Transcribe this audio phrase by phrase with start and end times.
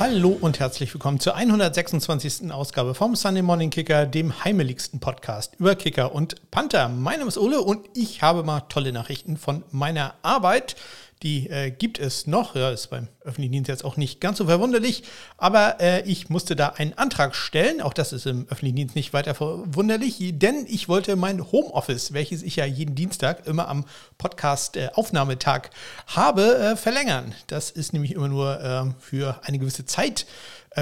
[0.00, 2.52] Hallo und herzlich willkommen zur 126.
[2.52, 6.88] Ausgabe vom Sunday Morning Kicker, dem heimeligsten Podcast über Kicker und Panther.
[6.88, 10.76] Mein Name ist Ole und ich habe mal tolle Nachrichten von meiner Arbeit.
[11.22, 12.54] Die äh, gibt es noch.
[12.54, 15.02] Ja, ist beim öffentlichen Dienst jetzt auch nicht ganz so verwunderlich.
[15.36, 17.80] Aber äh, ich musste da einen Antrag stellen.
[17.80, 22.42] Auch das ist im öffentlichen Dienst nicht weiter verwunderlich, denn ich wollte mein Homeoffice, welches
[22.42, 23.84] ich ja jeden Dienstag immer am
[24.18, 25.70] Podcast-Aufnahmetag äh,
[26.08, 27.34] habe, äh, verlängern.
[27.48, 30.26] Das ist nämlich immer nur äh, für eine gewisse Zeit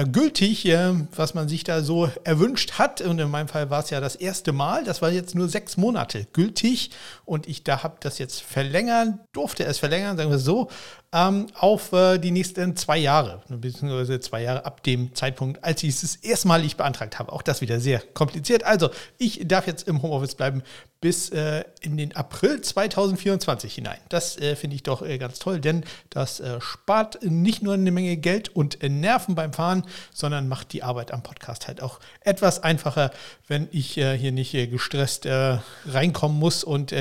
[0.03, 3.01] gültig, äh, was man sich da so erwünscht hat.
[3.01, 4.83] Und in meinem Fall war es ja das erste Mal.
[4.83, 6.91] Das war jetzt nur sechs Monate gültig.
[7.25, 10.69] Und ich da habe das jetzt verlängern, durfte es verlängern, sagen wir so
[11.13, 15.89] ähm, auf äh, die nächsten zwei Jahre, beziehungsweise zwei Jahre ab dem Zeitpunkt, als ich
[15.89, 17.31] es erstmalig beantragt habe.
[17.31, 18.63] Auch das wieder sehr kompliziert.
[18.63, 20.63] Also, ich darf jetzt im Homeoffice bleiben
[20.99, 23.99] bis äh, in den April 2024 hinein.
[24.09, 27.91] Das äh, finde ich doch äh, ganz toll, denn das äh, spart nicht nur eine
[27.91, 31.99] Menge Geld und äh, Nerven beim Fahren, sondern macht die Arbeit am Podcast halt auch
[32.21, 33.11] etwas einfacher,
[33.47, 36.93] wenn ich hier nicht gestresst reinkommen muss und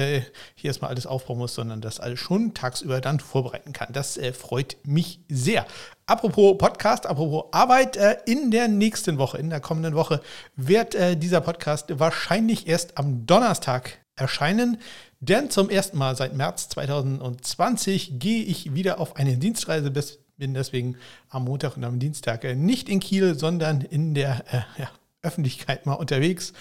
[0.66, 3.92] erstmal alles aufbauen muss, sondern das alles schon tagsüber dann vorbereiten kann.
[3.92, 5.66] Das äh, freut mich sehr.
[6.06, 10.20] Apropos Podcast, apropos Arbeit, äh, in der nächsten Woche, in der kommenden Woche,
[10.56, 14.78] wird äh, dieser Podcast wahrscheinlich erst am Donnerstag erscheinen.
[15.20, 20.54] Denn zum ersten Mal seit März 2020 gehe ich wieder auf eine Dienstreise bis bin
[20.54, 20.96] deswegen
[21.28, 24.90] am Montag und am Dienstag äh, nicht in Kiel, sondern in der äh, ja,
[25.22, 26.52] Öffentlichkeit mal unterwegs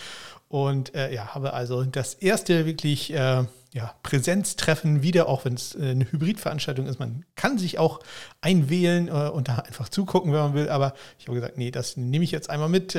[0.48, 5.76] und äh, ja, habe also das erste wirklich äh, ja, Präsenztreffen wieder, auch wenn es
[5.76, 7.00] äh, eine Hybridveranstaltung ist.
[7.00, 8.00] Man kann sich auch
[8.42, 10.70] einwählen äh, und da einfach zugucken, wenn man will.
[10.70, 12.96] Aber ich habe gesagt, nee, das nehme ich jetzt einmal mit.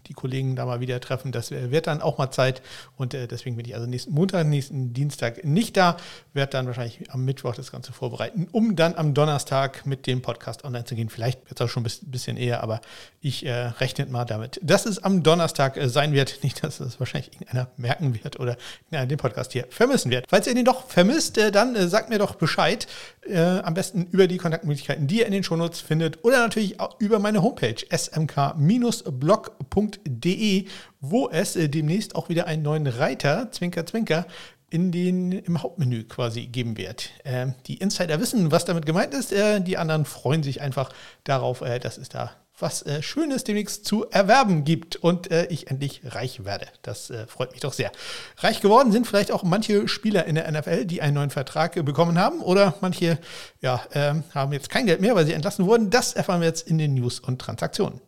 [0.00, 1.32] Äh, die Kollegen da mal wieder treffen.
[1.32, 2.62] Das wird dann auch mal Zeit.
[2.96, 5.96] Und äh, deswegen bin ich also nächsten Montag, nächsten Dienstag nicht da.
[6.32, 10.64] Werde dann wahrscheinlich am Mittwoch das Ganze vorbereiten, um dann am Donnerstag mit dem Podcast
[10.64, 11.08] online zu gehen.
[11.08, 12.80] Vielleicht wird es auch schon ein bisschen eher, aber
[13.20, 16.38] ich äh, rechne mal damit, dass es am Donnerstag äh, sein wird.
[16.42, 18.56] Nicht, dass es wahrscheinlich irgendeiner merken wird oder
[18.90, 20.26] ja, den Podcast hier vermissen wird.
[20.28, 22.86] Falls ihr den doch vermisst, äh, dann äh, sagt mir doch Bescheid.
[23.26, 26.98] Äh, am besten über die Kontaktmöglichkeiten, die ihr in den Shownotes findet oder natürlich auch
[26.98, 29.60] über meine Homepage smk-blog.de
[29.98, 30.66] www.zwinker.de,
[31.00, 34.26] wo es äh, demnächst auch wieder einen neuen Reiter, Zwinker, Zwinker,
[34.72, 37.10] in den, im Hauptmenü quasi geben wird.
[37.24, 39.32] Äh, die Insider wissen, was damit gemeint ist.
[39.32, 40.90] Äh, die anderen freuen sich einfach
[41.24, 45.70] darauf, äh, dass es da was äh, Schönes demnächst zu erwerben gibt und äh, ich
[45.70, 46.66] endlich reich werde.
[46.82, 47.90] Das freut mich doch sehr.
[48.36, 52.18] Reich geworden sind vielleicht auch manche Spieler in der NFL, die einen neuen Vertrag bekommen
[52.18, 53.18] haben oder manche
[53.62, 55.88] ja, ähm, haben jetzt kein Geld mehr, weil sie entlassen wurden.
[55.88, 58.02] Das erfahren wir jetzt in den News und Transaktionen.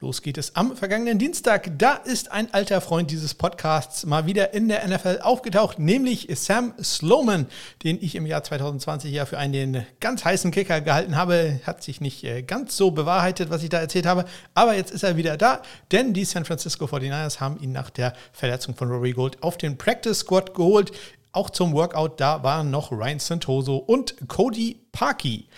[0.00, 1.76] Los geht es am vergangenen Dienstag.
[1.76, 6.72] Da ist ein alter Freund dieses Podcasts mal wieder in der NFL aufgetaucht, nämlich Sam
[6.80, 7.46] Sloman,
[7.82, 11.58] den ich im Jahr 2020 ja für einen ganz heißen Kicker gehalten habe.
[11.64, 15.02] Hat sich nicht äh, ganz so bewahrheitet, was ich da erzählt habe, aber jetzt ist
[15.02, 19.14] er wieder da, denn die San Francisco 49ers haben ihn nach der Verletzung von Rory
[19.14, 20.92] Gold auf den Practice Squad geholt.
[21.32, 25.48] Auch zum Workout, da waren noch Ryan Santoso und Cody Parkey.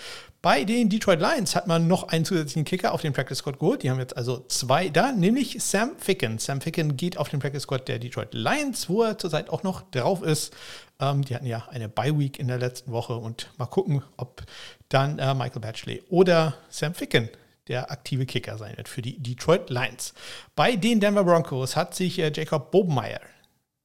[0.42, 3.82] Bei den Detroit Lions hat man noch einen zusätzlichen Kicker auf den Practice Squad geholt.
[3.82, 6.38] Die haben jetzt also zwei da, nämlich Sam Ficken.
[6.38, 9.82] Sam Ficken geht auf den Practice Squad der Detroit Lions, wo er zurzeit auch noch
[9.90, 10.54] drauf ist.
[10.98, 14.42] Ähm, die hatten ja eine Bye Week in der letzten Woche und mal gucken, ob
[14.88, 17.28] dann äh, Michael Batchley oder Sam Ficken
[17.68, 20.14] der aktive Kicker sein wird für die Detroit Lions.
[20.56, 23.20] Bei den Denver Broncos hat sich äh, Jacob Bobenmeyer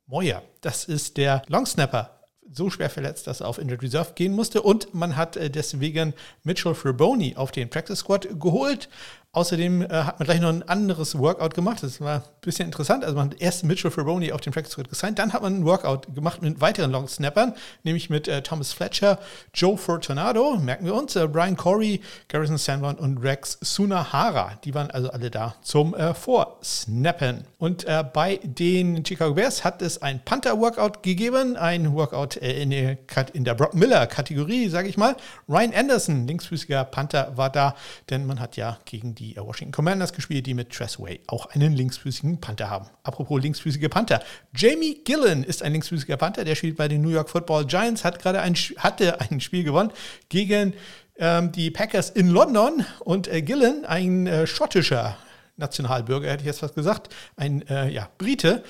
[0.07, 2.14] Moyer, das ist der Longsnapper
[2.55, 4.61] so schwer verletzt, dass er auf Injured Reserve gehen musste.
[4.61, 8.89] Und man hat äh, deswegen Mitchell Fraboni auf den Practice Squad geholt.
[9.35, 11.83] Außerdem äh, hat man gleich noch ein anderes Workout gemacht.
[11.83, 13.03] Das war ein bisschen interessant.
[13.03, 15.65] Also man hat erst Mitchell Ferroni auf den Practice Squad gesigned, dann hat man ein
[15.65, 17.53] Workout gemacht mit weiteren Long Snappern,
[17.83, 19.19] nämlich mit äh, Thomas Fletcher,
[19.53, 24.53] Joe Fortunato, merken wir uns, äh, Brian Corey, Garrison Sanborn und Rex Sunahara.
[24.63, 27.43] Die waren also alle da zum äh, Vorsnappen.
[27.57, 32.69] Und äh, bei den Chicago Bears hat es ein Panther-Workout gegeben, ein Workout äh, in,
[32.69, 32.97] der,
[33.33, 35.17] in der Brock Miller-Kategorie, sage ich mal.
[35.49, 37.75] Ryan Anderson, linksfüßiger Panther, war da,
[38.09, 41.73] denn man hat ja gegen die die Washington Commanders gespielt, die mit Tressway auch einen
[41.73, 42.87] linksfüßigen Panther haben.
[43.03, 44.21] Apropos linksfüßige Panther.
[44.55, 48.19] Jamie Gillen ist ein linksfüßiger Panther, der spielt bei den New York Football Giants, hat
[48.19, 49.91] gerade ein, hatte ein Spiel gewonnen
[50.29, 50.73] gegen
[51.17, 55.17] ähm, die Packers in London und äh, Gillen, ein äh, schottischer
[55.57, 58.63] Nationalbürger, hätte ich jetzt fast gesagt, ein äh, ja, Brite,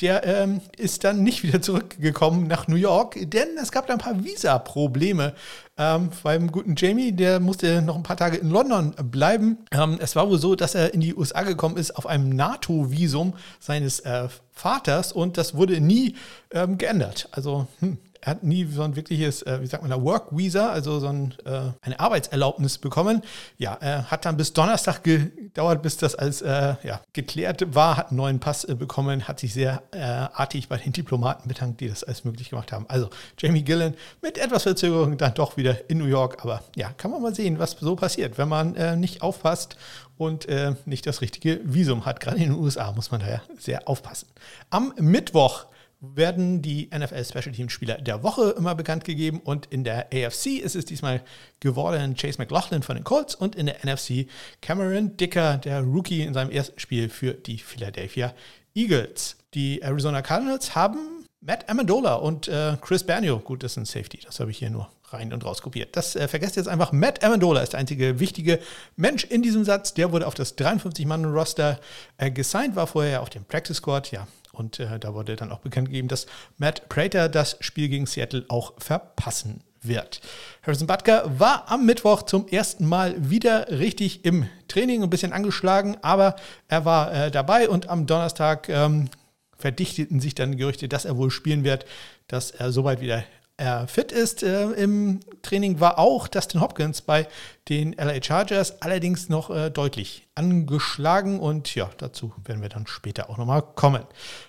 [0.00, 3.98] der ähm, ist dann nicht wieder zurückgekommen nach New York, denn es gab da ein
[3.98, 5.34] paar Visa-Probleme
[5.78, 7.12] ähm, beim guten Jamie.
[7.12, 9.58] Der musste noch ein paar Tage in London bleiben.
[9.72, 13.34] Ähm, es war wohl so, dass er in die USA gekommen ist auf einem NATO-Visum
[13.58, 16.16] seines äh, Vaters und das wurde nie
[16.50, 17.28] ähm, geändert.
[17.32, 21.00] Also hm, er hat nie so ein wirkliches, äh, wie sagt man Work Visa, also
[21.00, 23.22] so ein, äh, eine Arbeitserlaubnis bekommen.
[23.58, 28.08] Ja, er hat dann bis Donnerstag gedauert, bis das alles äh, ja, geklärt war, hat
[28.08, 31.88] einen neuen Pass äh, bekommen, hat sich sehr äh, artig bei den Diplomaten bedankt, die
[31.88, 32.86] das alles möglich gemacht haben.
[32.88, 37.10] Also Jamie Gillen mit etwas Verzögerung dann doch wieder in New York, aber ja, kann
[37.10, 39.76] man mal sehen, was so passiert, wenn man nicht aufpasst
[40.18, 40.46] und
[40.86, 42.20] nicht das richtige Visum hat.
[42.20, 44.28] Gerade in den USA muss man da ja sehr aufpassen.
[44.70, 45.66] Am Mittwoch
[46.00, 50.58] werden die NFL Special Team Spieler der Woche immer bekannt gegeben und in der AFC
[50.62, 51.22] ist es diesmal
[51.60, 54.26] geworden Chase McLaughlin von den Colts und in der NFC
[54.60, 58.34] Cameron Dicker, der Rookie in seinem ersten Spiel für die Philadelphia
[58.74, 59.36] Eagles.
[59.54, 64.18] Die Arizona Cardinals haben Matt Amendola und äh, Chris Bernio, gut, das ist ein Safety,
[64.24, 65.96] das habe ich hier nur rein und raus kopiert.
[65.96, 66.92] Das äh, vergesst jetzt einfach.
[66.92, 68.58] Matt Amendola ist der einzige wichtige
[68.96, 69.94] Mensch in diesem Satz.
[69.94, 71.78] Der wurde auf das 53-Mann-Roster
[72.18, 74.10] äh, gesigned, war vorher auf dem Practice Squad.
[74.10, 76.26] Ja, und äh, da wurde dann auch bekannt gegeben, dass
[76.58, 80.20] Matt Prater das Spiel gegen Seattle auch verpassen wird.
[80.62, 85.96] Harrison Butker war am Mittwoch zum ersten Mal wieder richtig im Training, ein bisschen angeschlagen,
[86.02, 86.36] aber
[86.68, 89.08] er war äh, dabei und am Donnerstag ähm,
[89.56, 91.86] verdichteten sich dann Gerüchte, dass er wohl spielen wird,
[92.28, 93.24] dass er soweit wieder
[93.56, 94.42] äh, fit ist.
[94.42, 97.26] Äh, Im Training war auch Dustin Hopkins bei
[97.68, 103.28] den LA Chargers, allerdings noch äh, deutlich angeschlagen und ja, dazu werden wir dann später
[103.30, 104.04] auch nochmal kommen.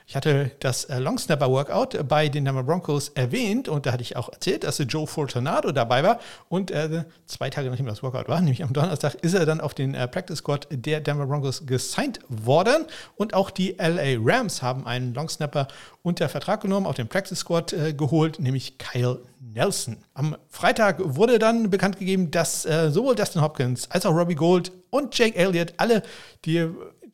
[0.05, 4.03] Ich hatte das äh, Long Snapper Workout bei den Denver Broncos erwähnt und da hatte
[4.03, 6.19] ich auch erzählt, dass Joe Fortunato dabei war
[6.49, 9.73] und äh, zwei Tage nachdem das Workout war, nämlich am Donnerstag, ist er dann auf
[9.73, 12.85] den äh, Practice Squad der Denver Broncos gesigned worden
[13.15, 15.67] und auch die LA Rams haben einen Long Snapper
[16.03, 19.97] unter Vertrag genommen, auf den Practice Squad äh, geholt, nämlich Kyle Nelson.
[20.13, 24.71] Am Freitag wurde dann bekannt gegeben, dass äh, sowohl Dustin Hopkins als auch Robbie Gold
[24.89, 26.03] und Jake Elliott, alle,
[26.45, 26.69] die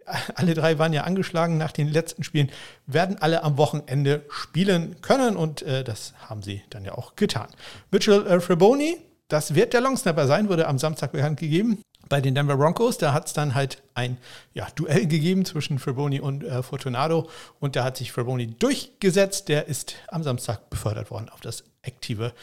[0.36, 2.52] alle drei waren ja angeschlagen nach den letzten Spielen,
[2.86, 7.48] werden alle am Wochenende spielen können und äh, das haben sie dann ja auch getan.
[7.92, 8.98] Mitchell äh, Fraboni,
[9.28, 11.82] das wird der Longsnapper sein, wurde am Samstag bekannt gegeben.
[12.10, 14.18] Bei den Denver Broncos, da hat es dann halt ein
[14.54, 17.30] ja, Duell gegeben zwischen Fraboni und äh, Fortunato
[17.60, 19.48] und da hat sich Fraboni durchgesetzt.
[19.48, 22.34] Der ist am Samstag befördert worden auf das aktive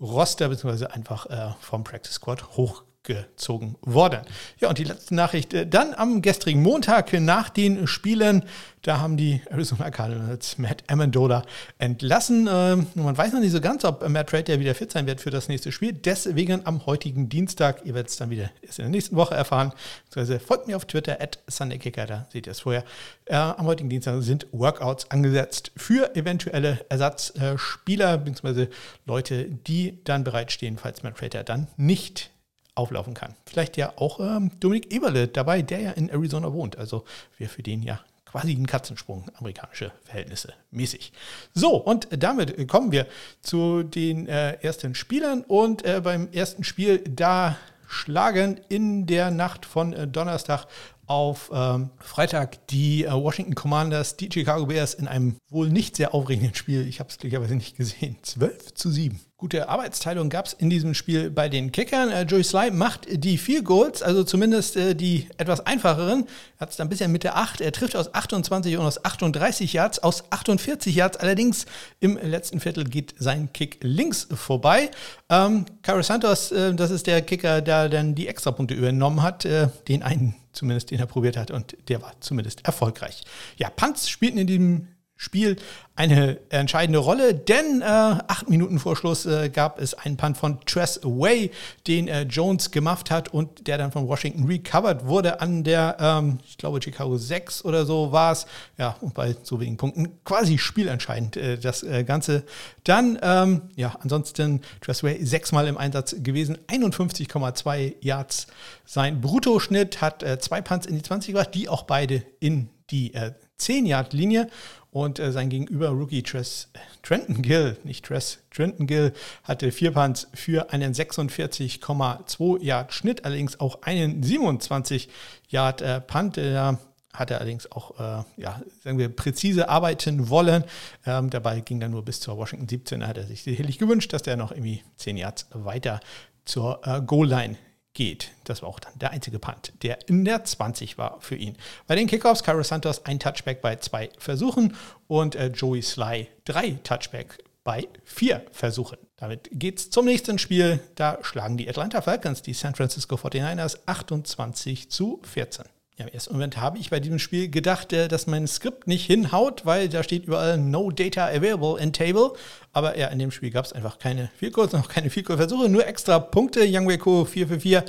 [0.00, 4.20] Roster, beziehungsweise einfach äh, vom Practice Squad hoch gezogen worden.
[4.60, 8.44] Ja, und die letzte Nachricht äh, dann am gestrigen Montag nach den Spielen,
[8.82, 11.42] da haben die Arizona Cardinals Matt Amendola
[11.78, 12.48] entlassen.
[12.50, 15.30] Ähm, man weiß noch nicht so ganz, ob Matt Prater wieder fit sein wird für
[15.30, 15.92] das nächste Spiel.
[15.92, 19.72] Deswegen am heutigen Dienstag, ihr werdet es dann wieder erst in der nächsten Woche erfahren,
[20.04, 22.84] beziehungsweise folgt mir auf Twitter at SundayKicker, da seht ihr es vorher.
[23.24, 28.68] Äh, am heutigen Dienstag sind Workouts angesetzt für eventuelle Ersatzspieler, beziehungsweise
[29.06, 32.30] Leute, die dann bereitstehen, falls Matt Prater dann nicht
[32.78, 33.34] auflaufen kann.
[33.46, 36.78] Vielleicht ja auch ähm, Dominik Eberle dabei, der ja in Arizona wohnt.
[36.78, 37.04] Also
[37.36, 41.12] wäre für den ja quasi ein Katzensprung, amerikanische Verhältnisse mäßig.
[41.54, 43.06] So, und damit kommen wir
[43.40, 45.42] zu den äh, ersten Spielern.
[45.42, 47.56] Und äh, beim ersten Spiel, da
[47.88, 50.66] schlagen in der Nacht von äh, Donnerstag
[51.06, 56.14] auf ähm, Freitag die äh, Washington Commanders, die Chicago Bears in einem wohl nicht sehr
[56.14, 59.18] aufregenden Spiel, ich habe es glücklicherweise nicht gesehen, 12 zu 7.
[59.40, 62.10] Gute Arbeitsteilung gab es in diesem Spiel bei den Kickern.
[62.10, 66.26] Äh, Joey Sly macht die vier Goals, also zumindest äh, die etwas einfacheren.
[66.56, 67.60] Er hat es dann bisher mit der 8.
[67.60, 71.18] Er trifft aus 28 und aus 38 Yards, aus 48 Yards.
[71.18, 71.66] Allerdings
[72.00, 74.90] im letzten Viertel geht sein Kick links vorbei.
[75.28, 79.44] Ähm, Caro Santos, äh, das ist der Kicker, der dann die Extrapunkte übernommen hat.
[79.44, 83.22] Äh, den einen zumindest, den er probiert hat und der war zumindest erfolgreich.
[83.56, 84.88] Ja, Punts spielten in diesem
[85.20, 85.56] Spiel
[85.96, 90.60] eine entscheidende Rolle, denn äh, acht Minuten vor Schluss äh, gab es einen Punt von
[90.60, 91.50] Tress Way,
[91.88, 96.38] den äh, Jones gemacht hat und der dann von Washington recovered wurde an der, ähm,
[96.46, 98.46] ich glaube, Chicago 6 oder so war es.
[98.78, 102.44] Ja, und bei so wenigen Punkten quasi spielentscheidend äh, das äh, Ganze.
[102.84, 108.46] Dann, ähm, ja, ansonsten Tress Way sechsmal im Einsatz gewesen, 51,2 Yards.
[108.84, 113.12] Sein Bruttoschnitt hat äh, zwei Punts in die 20 gebracht, die auch beide in die
[113.60, 114.48] 10-Yard-Linie.
[114.90, 116.68] Und äh, sein Gegenüber, Rookie Tress,
[117.02, 119.12] Trenton Gill, nicht Tress, Trenton Gill,
[119.44, 125.08] hatte vier Punts für einen 46,2 Yard Schnitt, allerdings auch einen 27
[125.48, 126.38] Yard äh, Punt.
[126.38, 126.78] Da
[127.12, 130.64] hat er allerdings auch, äh, ja, sagen wir, präzise arbeiten wollen.
[131.04, 133.00] Ähm, dabei ging er nur bis zur Washington 17.
[133.00, 136.00] Da hat er sich sicherlich gewünscht, dass der noch irgendwie 10 Yards weiter
[136.44, 137.56] zur äh, Goal-Line
[137.94, 138.30] geht.
[138.44, 141.56] Das war auch dann der einzige Punt, der in der 20 war für ihn.
[141.86, 144.76] Bei den Kickoffs, Cairo Santos ein Touchback bei zwei Versuchen
[145.06, 148.98] und äh, Joey Sly drei Touchback bei vier Versuchen.
[149.16, 150.80] Damit geht es zum nächsten Spiel.
[150.94, 155.66] Da schlagen die Atlanta Falcons die San Francisco 49ers 28 zu 14.
[155.98, 159.04] Ja, Im ersten Moment habe ich bei diesem Spiel gedacht, äh, dass mein Skript nicht
[159.04, 162.34] hinhaut, weil da steht überall No Data Available in Table.
[162.72, 166.20] Aber ja, in dem Spiel gab es einfach keine Vielkurs, noch keine Vielkurs-Versuche, nur extra
[166.20, 166.64] Punkte.
[166.64, 167.84] Young Weko 4 für 4.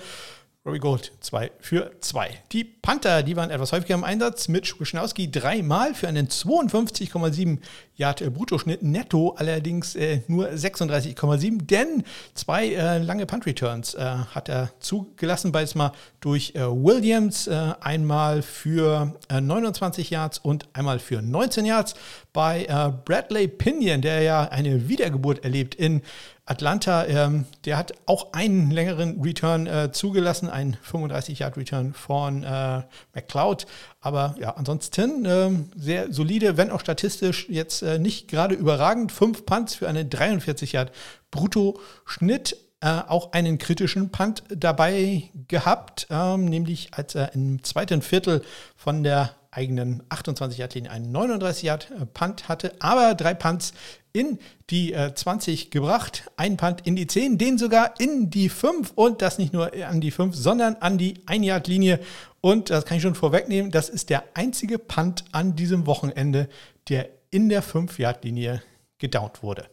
[0.65, 2.31] Robbie Gold 2 für 2.
[2.51, 4.47] Die Panther, die waren etwas häufiger im Einsatz.
[4.47, 7.59] Mitch Wischnowski dreimal für einen 52,7
[7.99, 8.81] Yard Bruttoschnitt.
[8.81, 12.03] Netto allerdings äh, nur 36,7, denn
[12.33, 15.91] zwei äh, lange Punt Returns äh, hat er zugelassen, beides mal
[16.21, 17.47] durch äh, Williams.
[17.47, 21.95] Äh, einmal für 29 äh, Yards und einmal für 19 Yards.
[22.31, 26.03] Bei Bradley Pinion, der ja eine Wiedergeburt erlebt in
[26.49, 32.81] Atlanta, ähm, der hat auch einen längeren Return äh, zugelassen, einen 35-Yard-Return von äh,
[33.13, 33.67] McCloud.
[34.01, 39.11] Aber ja, ansonsten äh, sehr solide, wenn auch statistisch jetzt äh, nicht gerade überragend.
[39.11, 42.57] Fünf Punts für einen 43-Yard-Brutto-Schnitt.
[42.81, 48.41] Äh, auch einen kritischen Punt dabei gehabt, ähm, nämlich als er im zweiten Viertel
[48.77, 53.73] von der eigenen 28 Yard Linie einen 39 Yard Punt hatte, aber drei Punts
[54.13, 58.93] in die äh, 20 gebracht, ein Punt in die 10, den sogar in die 5
[58.95, 61.99] und das nicht nur an die 5, sondern an die 1 Yard Linie
[62.39, 66.47] und das kann ich schon vorwegnehmen, das ist der einzige Punt an diesem Wochenende,
[66.87, 68.61] der in der 5 Yard Linie
[68.97, 69.67] gedownt wurde.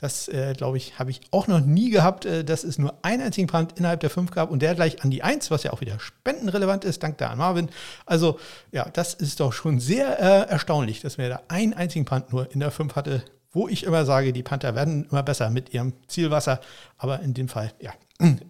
[0.00, 3.22] Das, äh, glaube ich, habe ich auch noch nie gehabt, äh, dass es nur einen
[3.22, 5.82] einzigen Punt innerhalb der 5 gab und der gleich an die 1, was ja auch
[5.82, 7.68] wieder spendenrelevant ist, dank der an Marvin.
[8.06, 8.40] Also,
[8.72, 12.50] ja, das ist doch schon sehr äh, erstaunlich, dass wir da einen einzigen Punt nur
[12.50, 15.92] in der 5 hatte, wo ich immer sage, die Panther werden immer besser mit ihrem
[16.08, 16.60] Zielwasser.
[16.96, 17.92] Aber in dem Fall, ja,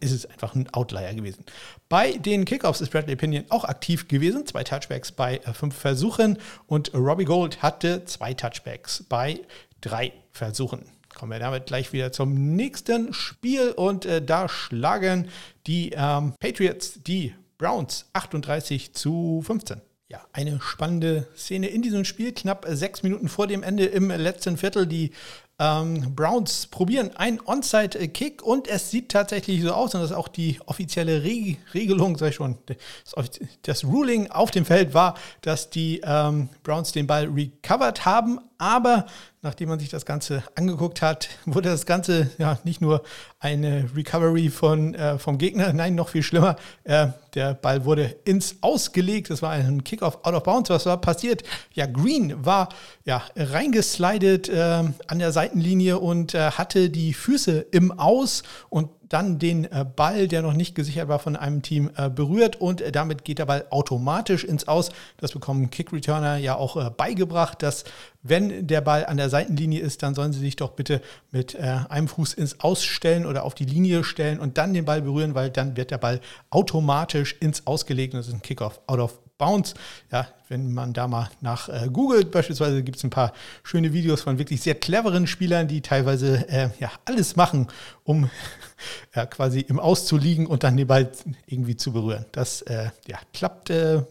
[0.00, 1.44] ist es einfach ein Outlier gewesen.
[1.88, 4.46] Bei den Kickoffs ist Bradley Pinion auch aktiv gewesen.
[4.46, 6.38] Zwei Touchbacks bei äh, fünf Versuchen.
[6.66, 9.40] Und Robbie Gold hatte zwei Touchbacks bei
[9.80, 10.84] drei Versuchen.
[11.14, 13.72] Kommen wir damit gleich wieder zum nächsten Spiel.
[13.72, 15.28] Und äh, da schlagen
[15.66, 19.82] die ähm, Patriots die Browns 38 zu 15.
[20.08, 22.32] Ja, eine spannende Szene in diesem Spiel.
[22.32, 24.86] Knapp sechs Minuten vor dem Ende im letzten Viertel.
[24.86, 25.12] Die
[25.60, 30.28] ähm, Browns probieren einen Onside-Kick und es sieht tatsächlich so aus, und das ist auch
[30.28, 33.30] die offizielle Re Regelung, sag ich schon, das,
[33.62, 39.06] das, Ruling auf dem Feld war, dass die ähm, Browns den Ball recovered haben, aber
[39.40, 43.02] nachdem man sich das Ganze angeguckt hat, wurde das Ganze ja nicht nur
[43.38, 46.56] eine Recovery von, äh, vom Gegner, nein, noch viel schlimmer.
[46.84, 49.30] Äh, der Ball wurde ins Ausgelegt.
[49.30, 50.68] Das war ein Kickoff out of bounds.
[50.68, 51.42] Was war passiert?
[51.72, 52.68] Ja, Green war
[53.04, 59.38] ja reingeslidet äh, an der Seitenlinie und äh, hatte die Füße im Aus und dann
[59.38, 62.92] den äh, Ball, der noch nicht gesichert war, von einem Team äh, berührt und äh,
[62.92, 64.90] damit geht der Ball automatisch ins Aus.
[65.18, 67.84] Das bekommen Kick-Returner ja auch beigebracht, dass
[68.22, 71.00] wenn der Ball an der Seitenlinie ist, dann sollen sie sich doch bitte
[71.30, 75.34] mit einem Fuß ins Ausstellen oder auf die Linie stellen und dann den Ball berühren,
[75.34, 78.14] weil dann wird der Ball automatisch ins Ausgelegt.
[78.14, 79.74] Das ist ein Kickoff out of Bounce.
[80.12, 83.32] Ja, wenn man da mal nach äh, googelt, beispielsweise gibt es ein paar
[83.64, 87.66] schöne Videos von wirklich sehr cleveren Spielern, die teilweise äh, ja, alles machen,
[88.04, 88.30] um
[89.16, 91.10] ja, quasi im Aus zu liegen und dann den Ball
[91.46, 92.26] irgendwie zu berühren.
[92.32, 94.02] Das äh, ja, klappt äh,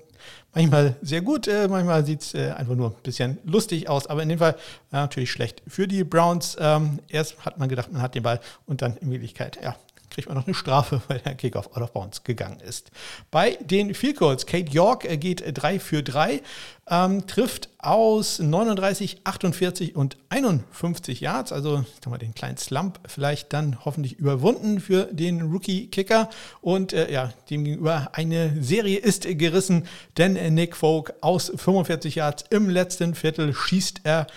[0.53, 4.23] manchmal sehr gut, äh, manchmal sieht es äh, einfach nur ein bisschen lustig aus, aber
[4.23, 4.55] in dem Fall
[4.91, 6.57] natürlich schlecht für die Browns.
[6.59, 9.75] Ähm, erst hat man gedacht, man hat den Ball und dann in Wirklichkeit, ja,
[10.19, 12.91] kriegt man noch eine Strafe, weil der Kickoff out of bounds gegangen ist.
[13.31, 16.41] Bei den Field Goals, Kate York äh, geht 3 für 3,
[16.89, 23.53] ähm, trifft aus 39, 48 und 51 Yards, also ich mal, den kleinen Slump vielleicht
[23.53, 26.29] dann hoffentlich überwunden für den Rookie-Kicker.
[26.61, 32.69] Und äh, ja, demgegenüber eine Serie ist gerissen, denn Nick Folk aus 45 Yards im
[32.69, 34.27] letzten Viertel schießt er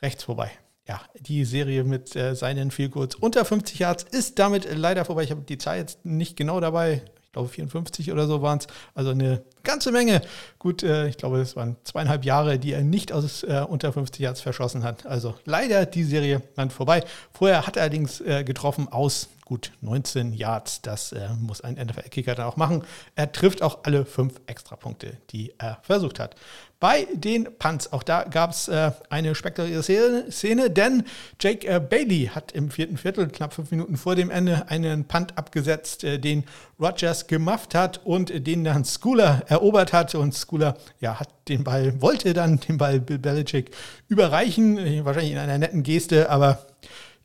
[0.00, 0.50] rechts vorbei
[0.88, 5.22] ja, die Serie mit äh, seinen Feelgoods unter 50 Yards ist damit leider vorbei.
[5.22, 7.02] Ich habe die Zahl jetzt nicht genau dabei.
[7.24, 8.66] Ich glaube 54 oder so waren es.
[8.94, 10.22] Also eine ganze Menge.
[10.58, 14.18] Gut, äh, ich glaube, es waren zweieinhalb Jahre, die er nicht aus äh, unter 50
[14.18, 15.04] Yards verschossen hat.
[15.04, 17.04] Also leider die Serie dann vorbei.
[17.32, 20.82] Vorher hat er allerdings äh, getroffen aus gut 19 Yards.
[20.82, 22.84] Das äh, muss ein NFL-Kicker dann auch machen.
[23.14, 26.34] Er trifft auch alle fünf Extrapunkte, die er versucht hat.
[26.80, 31.02] Bei den Punts, auch da gab es äh, eine spektakuläre Szene, denn
[31.40, 35.36] Jake äh, Bailey hat im vierten Viertel, knapp fünf Minuten vor dem Ende, einen Punt
[35.36, 36.44] abgesetzt, äh, den
[36.78, 40.14] Rogers gemufft hat und den dann Schooler erobert hat.
[40.14, 43.72] Und Schooler ja, hat den Ball, wollte dann den Ball Bill Belichick
[44.06, 46.64] überreichen, wahrscheinlich in einer netten Geste, aber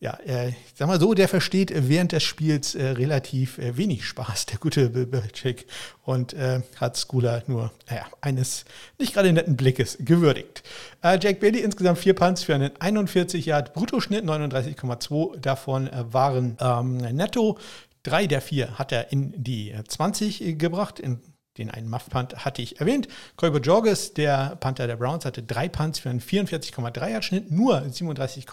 [0.03, 4.05] ja, äh, ich sag mal so, der versteht während des Spiels äh, relativ äh, wenig
[4.05, 5.65] Spaß, der gute Belichick,
[6.03, 8.65] und äh, hat Schooler nur naja, eines
[8.99, 10.61] nicht gerade netten Blickes gewürdigt.
[11.01, 16.57] Äh, Jack Bailey insgesamt vier Punts für einen 41 Yard Bruttoschnitt, 39,2 davon äh, waren
[16.59, 17.57] ähm, netto.
[18.03, 21.21] Drei der vier hat er in die 20 gebracht, in
[21.57, 23.07] den einen Muff-Punt hatte ich erwähnt.
[23.37, 27.87] Kolber Jorges, der Panther der Browns, hatte drei Punts für einen 44,3 Yard Schnitt, nur
[27.89, 28.45] 37,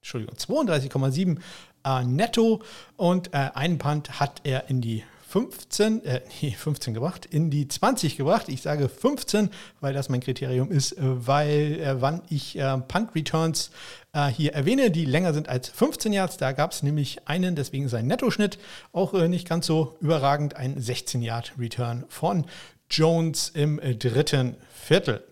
[0.00, 1.38] Entschuldigung, 32,7
[1.84, 2.62] äh, netto
[2.96, 7.68] und äh, einen Punt hat er in die 15, äh, nee, 15 gebracht, in die
[7.68, 8.48] 20 gebracht.
[8.48, 9.50] Ich sage 15,
[9.80, 13.70] weil das mein Kriterium ist, äh, weil äh, wann ich äh, Punt Returns
[14.14, 16.38] äh, hier erwähne, die länger sind als 15 Yards.
[16.38, 18.58] Da gab es nämlich einen, deswegen sein Nettoschnitt
[18.92, 22.46] auch äh, nicht ganz so überragend, ein 16 Yard Return von
[22.90, 25.22] Jones im dritten Viertel.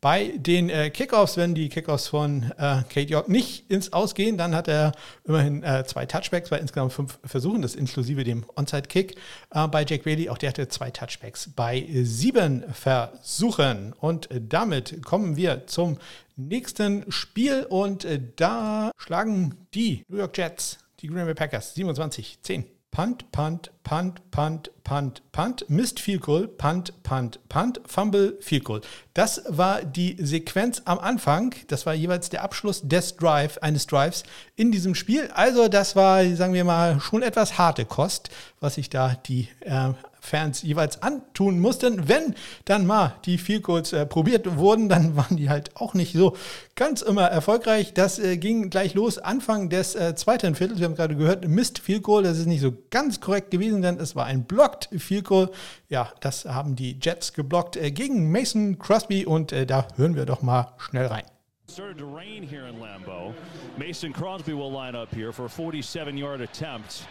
[0.00, 4.54] Bei den äh, Kickoffs, wenn die Kickoffs von äh, Kate York nicht ins Ausgehen, dann
[4.54, 4.92] hat er
[5.24, 9.16] immerhin äh, zwei Touchbacks bei insgesamt fünf Versuchen, das inklusive dem Onside-Kick.
[9.50, 13.92] Äh, bei Jack Bailey, auch der hatte zwei Touchbacks bei sieben Versuchen.
[13.94, 15.98] Und damit kommen wir zum
[16.36, 22.64] nächsten Spiel und äh, da schlagen die New York Jets die Green Bay Packers 27-10.
[22.96, 28.80] Punt, Punt, Punt, Punt, Punt, Punt, Mist, Field Goal, Punt, Punt, Punt, Fumble, Field Goal.
[29.12, 31.54] Das war die Sequenz am Anfang.
[31.68, 34.22] Das war jeweils der Abschluss des Drive, eines Drives
[34.54, 35.28] in diesem Spiel.
[35.34, 39.90] Also das war, sagen wir mal, schon etwas harte Kost, was sich da die äh,
[40.26, 42.08] Fans jeweils antun mussten.
[42.08, 46.12] Wenn dann mal die Field Goals äh, probiert wurden, dann waren die halt auch nicht
[46.12, 46.36] so
[46.74, 47.94] ganz immer erfolgreich.
[47.94, 50.80] Das äh, ging gleich los Anfang des äh, zweiten Viertels.
[50.80, 52.24] Wir haben gerade gehört, Mist Field Goal.
[52.24, 55.50] Das ist nicht so ganz korrekt gewesen, denn es war ein Blocked Field Goal.
[55.88, 60.26] Ja, das haben die Jets geblockt äh, gegen Mason Crosby und äh, da hören wir
[60.26, 61.24] doch mal schnell rein.
[61.68, 63.34] started to rain here in Lambeau.
[63.76, 67.06] Mason Crosby will line up here for a 47-yard attempt.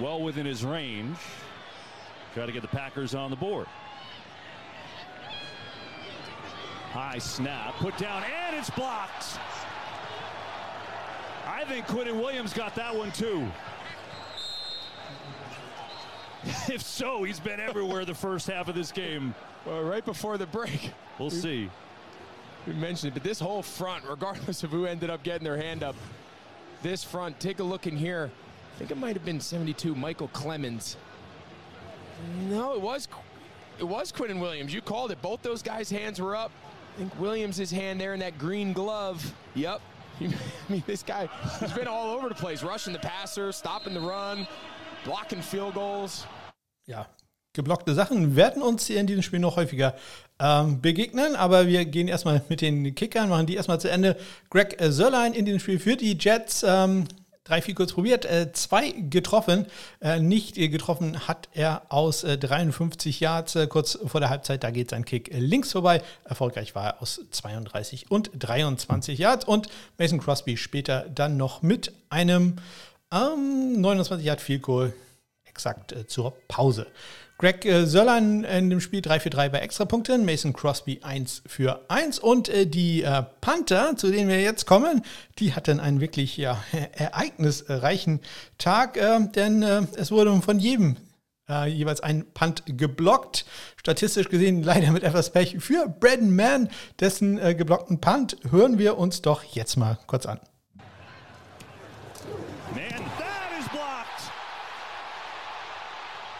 [0.00, 1.16] Well within his range.
[2.34, 3.66] Try to get the Packers on the board.
[6.92, 9.38] High snap, put down, and it's blocked.
[11.46, 13.46] I think Quinton Williams got that one too.
[16.68, 19.34] if so, he's been everywhere the first half of this game.
[19.66, 20.92] Well, right before the break.
[21.18, 21.70] We'll we, see.
[22.66, 25.82] We mentioned it, but this whole front, regardless of who ended up getting their hand
[25.82, 25.96] up,
[26.82, 28.30] this front, take a look in here.
[28.78, 30.96] I think it might have been 72, Michael Clemens.
[32.48, 33.08] No, it was
[33.80, 34.72] it was Quinton Williams.
[34.72, 35.20] You called it.
[35.20, 36.52] Both those guys' hands were up.
[36.94, 39.34] I think Williams' hand there in that green glove.
[39.56, 39.80] Yep.
[40.20, 40.32] I
[40.68, 41.26] mean, this guy
[41.58, 44.46] has been all over the place, rushing the passer, stopping the run,
[45.04, 46.24] blocking field goals.
[46.86, 47.06] Ja,
[47.54, 49.96] geblockte Sachen werden uns hier in diesem Spiel noch häufiger
[50.38, 54.16] ähm, begegnen, aber wir gehen erstmal mit den Kickern, machen die erstmal zu Ende.
[54.50, 56.64] Greg Sörlein in diesem Spiel für die Jets.
[56.64, 57.08] Ähm,
[57.48, 59.66] drei, vier kurz probiert, äh, zwei getroffen.
[60.00, 64.62] Äh, nicht getroffen hat er aus äh, 53 Yards äh, kurz vor der Halbzeit.
[64.62, 66.02] Da geht sein Kick links vorbei.
[66.24, 69.44] Erfolgreich war er aus 32 und 23 Yards.
[69.44, 72.56] Und Mason Crosby später dann noch mit einem
[73.12, 74.92] ähm, 29 Yard Field Goal
[75.44, 76.86] exakt äh, zur Pause.
[77.40, 81.84] Greg äh, Sörlein in dem Spiel 3 für 3 bei Extrapunkten, Mason Crosby 1 für
[81.88, 85.02] 1 und äh, die äh, Panther, zu denen wir jetzt kommen,
[85.38, 86.60] die hatten einen wirklich ja,
[86.92, 88.22] ereignisreichen
[88.58, 90.96] Tag, äh, denn es wurde von jedem
[91.66, 93.46] jeweils ein Punt geblockt.
[93.78, 96.68] Statistisch gesehen leider mit etwas Pech für Braden Mann,
[97.00, 100.40] dessen geblockten Punt hören wir uns doch jetzt mal kurz an.
[102.74, 102.84] Man,
[103.16, 104.30] that is blocked.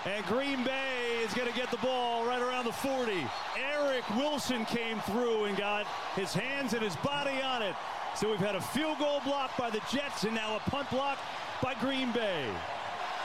[0.04, 0.87] And Green Bay
[1.34, 3.26] going to get the ball right around the 40.
[3.56, 7.74] Eric Wilson came through and got his hands and his body on it.
[8.16, 11.18] So we've had a field goal block by the Jets and now a punt block
[11.62, 12.46] by Green Bay.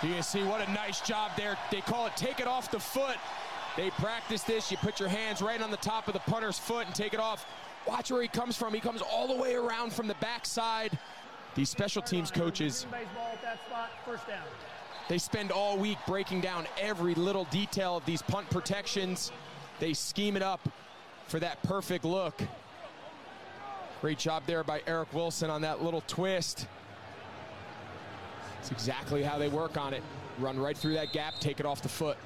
[0.01, 1.57] You can see what a nice job there.
[1.71, 3.17] They call it take it off the foot.
[3.77, 4.69] They practice this.
[4.69, 7.19] You put your hands right on the top of the punter's foot and take it
[7.19, 7.45] off.
[7.87, 8.73] Watch where he comes from.
[8.73, 10.97] He comes all the way around from the backside.
[11.55, 12.85] These special teams coaches.
[12.91, 14.43] Baseball at that spot, first down.
[15.09, 19.31] They spend all week breaking down every little detail of these punt protections.
[19.79, 20.61] They scheme it up
[21.27, 22.41] for that perfect look.
[24.01, 26.67] Great job there by Eric Wilson on that little twist.
[28.59, 30.03] It's exactly how they work on it.
[30.39, 32.17] Run right through that gap, take it off the foot.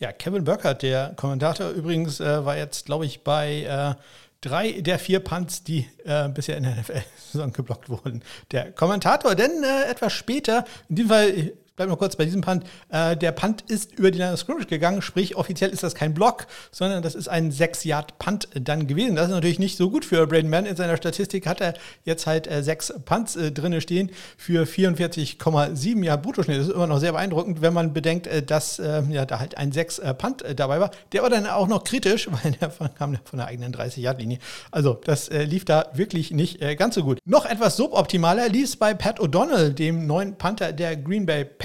[0.00, 3.94] Ja, Kevin Burkhardt, der Kommentator übrigens, äh, war jetzt, glaube ich, bei äh,
[4.40, 8.22] drei der vier Punts, die äh, bisher in der NFL-Saison geblockt wurden.
[8.50, 12.64] Der Kommentator, denn äh, etwas später, in diesem Fall bleibe noch kurz bei diesem Punt.
[12.88, 16.14] Äh, der Punt ist über die Line of Scrimmage gegangen, sprich offiziell ist das kein
[16.14, 19.16] Block, sondern das ist ein 6-Yard-Punt dann gewesen.
[19.16, 20.66] Das ist natürlich nicht so gut für Braden Mann.
[20.66, 26.04] In seiner Statistik hat er jetzt halt äh, sechs Punts äh, drinne stehen für 44,7
[26.04, 26.58] Yard Bruttoschnitt.
[26.58, 29.58] Das ist immer noch sehr beeindruckend, wenn man bedenkt, äh, dass äh, ja, da halt
[29.58, 30.90] ein 6-Punt äh, dabei war.
[31.12, 34.38] Der war dann auch noch kritisch, weil der kam von der eigenen 30-Yard-Linie.
[34.70, 37.18] Also das äh, lief da wirklich nicht ganz so gut.
[37.24, 41.63] Noch etwas suboptimaler lief es bei Pat O'Donnell, dem neuen Panther der Green Bay Packers.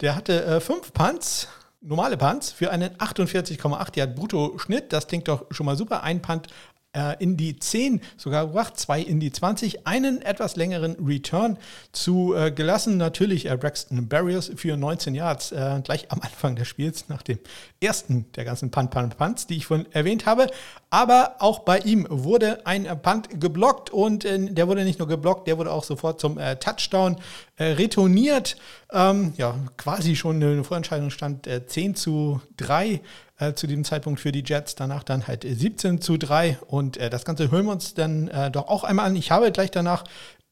[0.00, 1.48] Der hatte äh, fünf Punts,
[1.80, 4.92] normale Punts, für einen 48,8 Yard Brutto-Schnitt.
[4.92, 6.02] Das klingt doch schon mal super.
[6.02, 6.48] Ein Punt
[6.94, 11.58] äh, in die 10 sogar gebracht, zwei in die 20, einen etwas längeren Return
[11.92, 12.96] zu äh, gelassen.
[12.96, 17.38] Natürlich äh, Braxton Barriers für 19 Yards äh, gleich am Anfang des Spiels, nach dem
[17.80, 20.48] ersten der ganzen Punt, Punt, Punts, die ich vorhin erwähnt habe.
[20.92, 25.48] Aber auch bei ihm wurde ein Punt geblockt und äh, der wurde nicht nur geblockt,
[25.48, 27.16] der wurde auch sofort zum äh, Touchdown
[27.58, 28.56] retourniert.
[28.92, 33.00] Ähm, ja, quasi schon eine Vorentscheidung stand 10 zu 3
[33.42, 34.74] äh, zu diesem Zeitpunkt für die Jets.
[34.74, 38.50] Danach dann halt 17 zu 3 und äh, das Ganze hören wir uns dann äh,
[38.50, 39.16] doch auch einmal an.
[39.16, 40.04] Ich habe gleich danach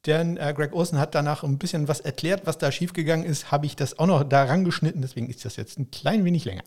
[0.07, 3.66] denn äh, Greg Olsen hat danach ein bisschen was erklärt, was da schiefgegangen ist, habe
[3.66, 6.62] ich das auch noch daran geschnitten, deswegen ist das jetzt ein klein wenig länger.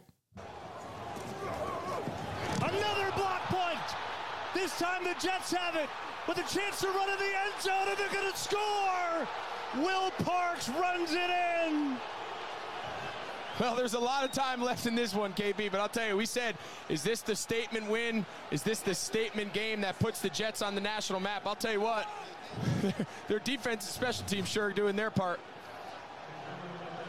[4.83, 5.89] Time the Jets have it
[6.27, 9.27] with a chance to run in the end zone and they're going to score.
[9.77, 11.29] Will Parks runs it
[11.67, 11.95] in.
[13.59, 16.17] Well, there's a lot of time left in this one, KB, but I'll tell you,
[16.17, 16.55] we said,
[16.89, 18.25] is this the statement win?
[18.51, 21.43] Is this the statement game that puts the Jets on the national map?
[21.45, 22.07] I'll tell you what,
[23.27, 25.39] their defense and special teams sure are doing their part.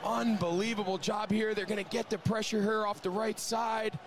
[0.04, 1.54] Unbelievable job here.
[1.54, 3.98] They're going to get the pressure here off the right side.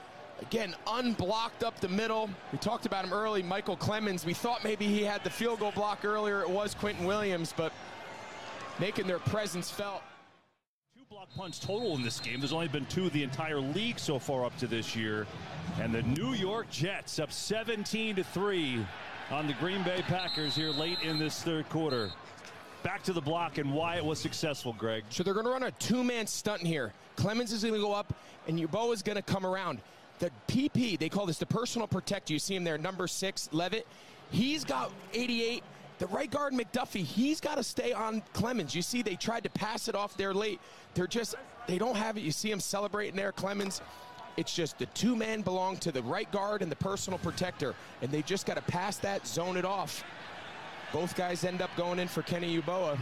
[0.41, 2.29] Again, unblocked up the middle.
[2.51, 4.25] We talked about him early, Michael Clemens.
[4.25, 6.41] We thought maybe he had the field goal block earlier.
[6.41, 7.73] It was Quentin Williams, but
[8.79, 10.03] making their presence felt.
[10.95, 12.39] Two block punts total in this game.
[12.39, 15.25] There's only been two of the entire league so far up to this year.
[15.81, 18.85] And the New York Jets up 17 to 3
[19.31, 22.11] on the Green Bay Packers here late in this third quarter.
[22.83, 25.03] Back to the block and why it was successful, Greg.
[25.09, 26.93] So they're going to run a two-man stunt here.
[27.15, 28.13] Clemens is going to go up,
[28.47, 29.81] and Yubo is going to come around.
[30.19, 32.33] The PP, they call this the personal protector.
[32.33, 33.87] You see him there, number six, Levitt.
[34.31, 35.63] He's got 88.
[35.99, 38.75] The right guard, McDuffie, he's got to stay on Clemens.
[38.75, 40.59] You see, they tried to pass it off there late.
[40.93, 41.35] They're just,
[41.67, 42.21] they don't have it.
[42.21, 43.81] You see him celebrating there, Clemens.
[44.37, 48.11] It's just the two men belong to the right guard and the personal protector, and
[48.11, 50.03] they just got to pass that, zone it off.
[50.93, 52.99] Both guys end up going in for Kenny Uboa,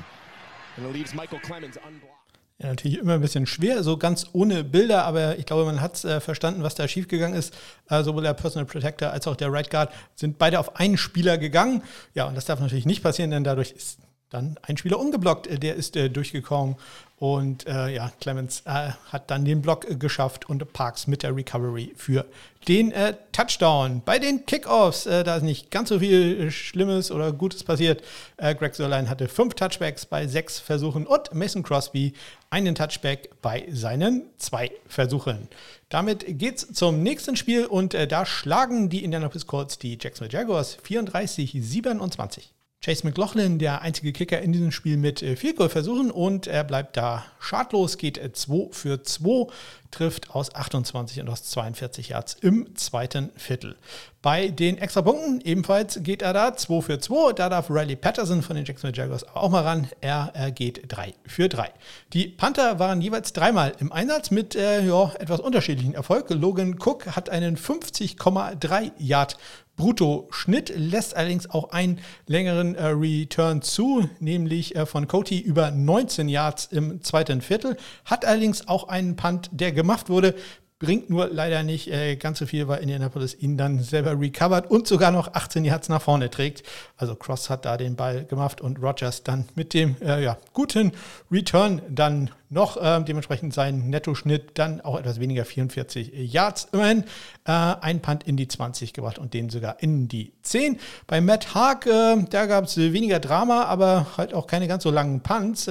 [0.77, 2.14] and it leaves Michael Clemens unblocked.
[2.57, 6.01] Ja, natürlich immer ein bisschen schwer, so ganz ohne Bilder, aber ich glaube, man hat
[6.05, 7.53] äh, verstanden, was da schiefgegangen ist.
[7.89, 11.37] Äh, sowohl der Personal Protector als auch der Right Guard sind beide auf einen Spieler
[11.37, 11.83] gegangen.
[12.13, 15.59] Ja, und das darf natürlich nicht passieren, denn dadurch ist dann ein Spieler ungeblockt, äh,
[15.59, 16.75] der ist äh, durchgekommen
[17.17, 21.33] und äh, ja, Clemens äh, hat dann den Block äh, geschafft und Parks mit der
[21.33, 22.25] Recovery für
[22.67, 24.01] den äh, Touchdown.
[24.03, 28.03] Bei den Kickoffs, da ist nicht ganz so viel Schlimmes oder Gutes passiert.
[28.37, 32.13] Greg Sörlein hatte fünf Touchbacks bei sechs Versuchen und Mason Crosby
[32.49, 35.47] einen Touchback bei seinen zwei Versuchen.
[35.89, 42.54] Damit geht's zum nächsten Spiel und da schlagen die Indianapolis Colts die Jacksonville Jaguars 34-27.
[42.85, 46.63] Chase McLaughlin, der einzige Kicker in diesem Spiel mit äh, Field Goal versuchen und er
[46.63, 49.51] bleibt da schadlos, geht 2 äh, für 2,
[49.95, 53.77] trifft aus 28 und aus 42 Yards im zweiten Viertel.
[54.21, 58.41] Bei den extra Punkten ebenfalls geht er da 2 für 2, da darf Riley Patterson
[58.41, 61.71] von den Jacksonville Jaguars auch mal ran, er, er geht 3 für 3.
[62.13, 66.29] Die Panther waren jeweils dreimal im Einsatz mit äh, ja, etwas unterschiedlichen Erfolg.
[66.31, 69.37] Logan Cook hat einen 50,3 Yard
[69.75, 76.29] Brutto-Schnitt, lässt allerdings auch einen längeren äh, Return zu, nämlich äh, von Cody über 19
[76.29, 80.35] Yards im zweiten Viertel, hat allerdings auch einen Punt, der gemacht wurde,
[80.77, 84.87] bringt nur leider nicht äh, ganz so viel, weil Indianapolis ihn dann selber recovert und
[84.87, 86.63] sogar noch 18 Yards nach vorne trägt.
[86.97, 90.91] Also Cross hat da den Ball gemacht und Rogers dann mit dem äh, ja, guten
[91.31, 96.67] Return dann noch äh, dementsprechend seinen Nettoschnitt dann auch etwas weniger 44 Yards.
[96.73, 97.03] Immerhin
[97.45, 100.77] äh, ein Punt in die 20 gebracht und den sogar in die 10.
[101.07, 104.91] Bei Matt Haag, äh, da gab es weniger Drama, aber halt auch keine ganz so
[104.91, 105.69] langen Punts.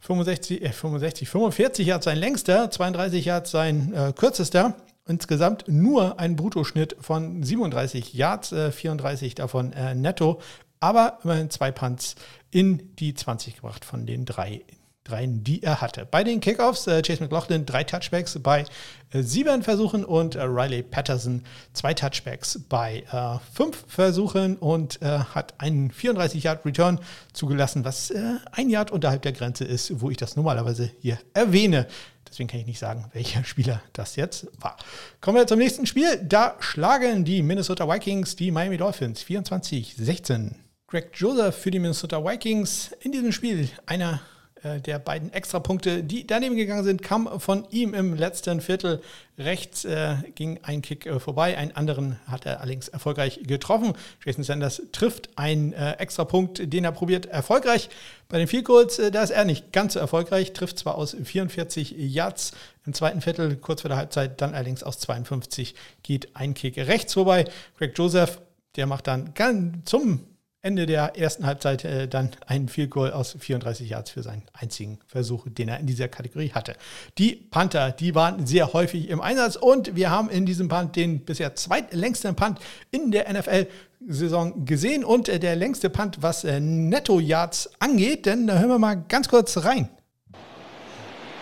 [0.00, 4.74] Äh, 65, äh, 65, 45 Yards sein längster, 32 Yards sein äh, kürzester.
[5.06, 10.40] Insgesamt nur ein Bruttoschnitt von 37 Yards, äh, 34 davon äh, netto,
[10.78, 12.14] aber immerhin zwei Punts
[12.50, 14.62] in die 20 gebracht von den drei
[15.04, 16.06] dreien, die er hatte.
[16.06, 18.64] Bei den Kickoffs, äh, Chase McLaughlin drei Touchbacks bei
[19.12, 25.20] äh, sieben Versuchen und äh, Riley Patterson zwei Touchbacks bei äh, fünf Versuchen und äh,
[25.20, 27.00] hat einen 34-Yard-Return
[27.32, 31.86] zugelassen, was äh, ein Yard unterhalb der Grenze ist, wo ich das normalerweise hier erwähne.
[32.28, 34.76] Deswegen kann ich nicht sagen, welcher Spieler das jetzt war.
[35.20, 36.20] Kommen wir zum nächsten Spiel.
[36.22, 40.52] Da schlagen die Minnesota Vikings die Miami Dolphins 24-16.
[40.86, 44.20] Greg Joseph für die Minnesota Vikings in diesem Spiel einer
[44.62, 49.00] der beiden Extrapunkte, die daneben gegangen sind, kam von ihm im letzten Viertel.
[49.40, 53.94] Rechts äh, ging ein Kick äh, vorbei, einen anderen hat er allerdings erfolgreich getroffen.
[54.24, 57.88] Jason Sanders trifft einen äh, Extrapunkt, den er probiert, erfolgreich.
[58.28, 61.16] Bei den Field Goals, äh, da ist er nicht ganz so erfolgreich, trifft zwar aus
[61.22, 62.52] 44 Yards
[62.84, 67.14] im zweiten Viertel, kurz vor der Halbzeit, dann allerdings aus 52 geht ein Kick rechts
[67.14, 67.46] vorbei.
[67.78, 68.42] Greg Joseph,
[68.76, 70.26] der macht dann ganz zum
[70.62, 74.98] Ende der ersten Halbzeit äh, dann ein Field Goal aus 34 Yards für seinen einzigen
[75.06, 76.74] Versuch, den er in dieser Kategorie hatte.
[77.16, 81.24] Die Panther, die waren sehr häufig im Einsatz und wir haben in diesem Punt den
[81.24, 82.58] bisher zweitlängsten Punt
[82.90, 88.58] in der NFL-Saison gesehen und äh, der längste Punt, was äh, Netto-Yards angeht, denn da
[88.58, 89.88] hören wir mal ganz kurz rein.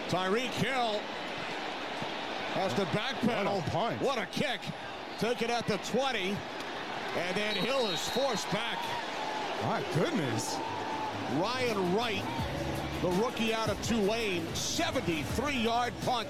[0.08, 1.00] Tyreek Hill
[2.54, 3.60] has to backpedal.
[4.00, 4.60] What a kick.
[5.18, 6.36] Took it at the 20.
[7.16, 8.78] And then Hill is forced back.
[9.66, 10.56] My goodness.
[11.40, 12.22] Ryan Wright,
[13.02, 16.28] the rookie out of Tulane, 73-yard punt.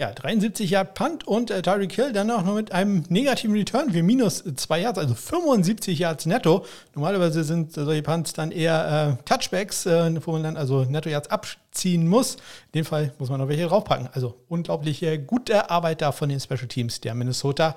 [0.00, 3.90] Ja, 73 Yard Punt und äh, Tyreek Hill dann auch noch mit einem negativen Return
[3.90, 6.64] für minus 2 Yards, also 75 Yards netto.
[6.94, 11.08] Normalerweise sind äh, solche Punts dann eher äh, Touchbacks, äh, wo man dann also netto
[11.08, 12.36] Yards abziehen muss.
[12.36, 14.08] In dem Fall muss man noch welche draufpacken.
[14.12, 17.74] Also unglaublich gute Arbeit da von den Special Teams der Minnesota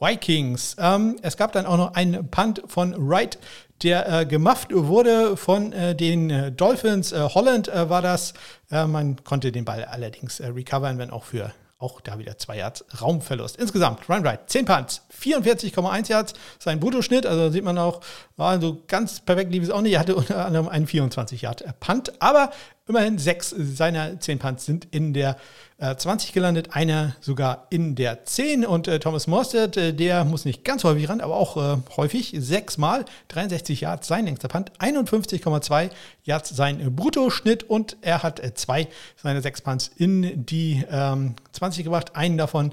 [0.00, 0.76] Vikings.
[0.78, 3.38] Ähm, es gab dann auch noch einen Punt von Wright,
[3.82, 7.12] der äh, gemufft wurde von äh, den äh, Dolphins.
[7.12, 8.34] Äh, Holland äh, war das.
[8.72, 13.56] Man konnte den Ball allerdings recovern, wenn auch für auch da wieder zwei Yards Raumverlust.
[13.56, 18.00] Insgesamt, Ryan Wright, 10 Punts, 44,1 Yards, sein Bruttoschnitt, also sieht man auch,
[18.36, 19.94] war so ganz perfekt lief es auch nicht.
[19.94, 22.50] Er hatte unter anderem einen 24 Yard Punt, aber
[22.90, 25.36] immerhin sechs seiner 10 Punts sind in der
[25.78, 30.44] äh, 20 gelandet, einer sogar in der 10 und äh, Thomas Mostert, äh, der muss
[30.44, 35.90] nicht ganz häufig ran, aber auch äh, häufig, sechsmal, 63 Yards sein längster Punt, 51,2
[36.24, 37.62] Yards sein Bruttoschnitt.
[37.62, 42.72] Und er hat äh, zwei seiner sechs Punts in die ähm, 20 gebracht, einen davon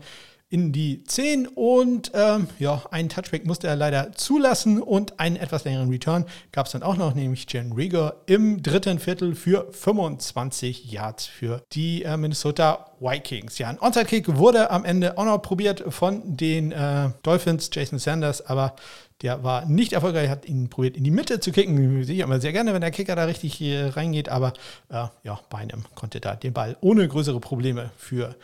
[0.49, 5.65] in die 10 und ähm, ja, einen Touchback musste er leider zulassen und einen etwas
[5.65, 10.89] längeren Return gab es dann auch noch, nämlich Jen Rieger im dritten Viertel für 25
[10.91, 13.57] Yards für die äh, Minnesota Vikings.
[13.57, 18.45] Ja, ein Onside-Kick wurde am Ende auch noch probiert von den äh, Dolphins, Jason Sanders,
[18.45, 18.75] aber
[19.21, 22.03] der war nicht erfolgreich, hat ihn probiert in die Mitte zu kicken.
[22.03, 24.53] Sehe ich immer sehr gerne, wenn der Kicker da richtig äh, reingeht, aber
[24.89, 28.35] äh, ja, Beinem konnte da den Ball ohne größere Probleme für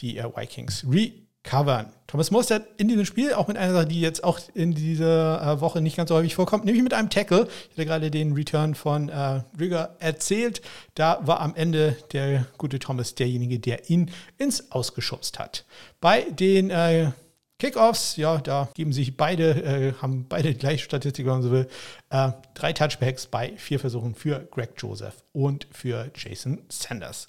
[0.00, 1.92] die äh, Vikings re covern.
[2.06, 5.60] Thomas Mostert in diesem Spiel, auch mit einer Sache, die jetzt auch in dieser äh,
[5.60, 7.48] Woche nicht ganz so häufig vorkommt, nämlich mit einem Tackle.
[7.70, 10.60] Ich hatte gerade den Return von äh, Rigger erzählt.
[10.94, 15.64] Da war am Ende der gute Thomas derjenige, der ihn ins Ausgeschubst hat.
[16.00, 17.12] Bei den äh,
[17.58, 21.52] Kickoffs, ja, da geben sich beide, äh, haben beide die gleiche Statistik, wenn man so
[21.52, 21.68] will.
[22.10, 27.28] Äh, drei Touchbacks bei vier Versuchen für Greg Joseph und für Jason Sanders.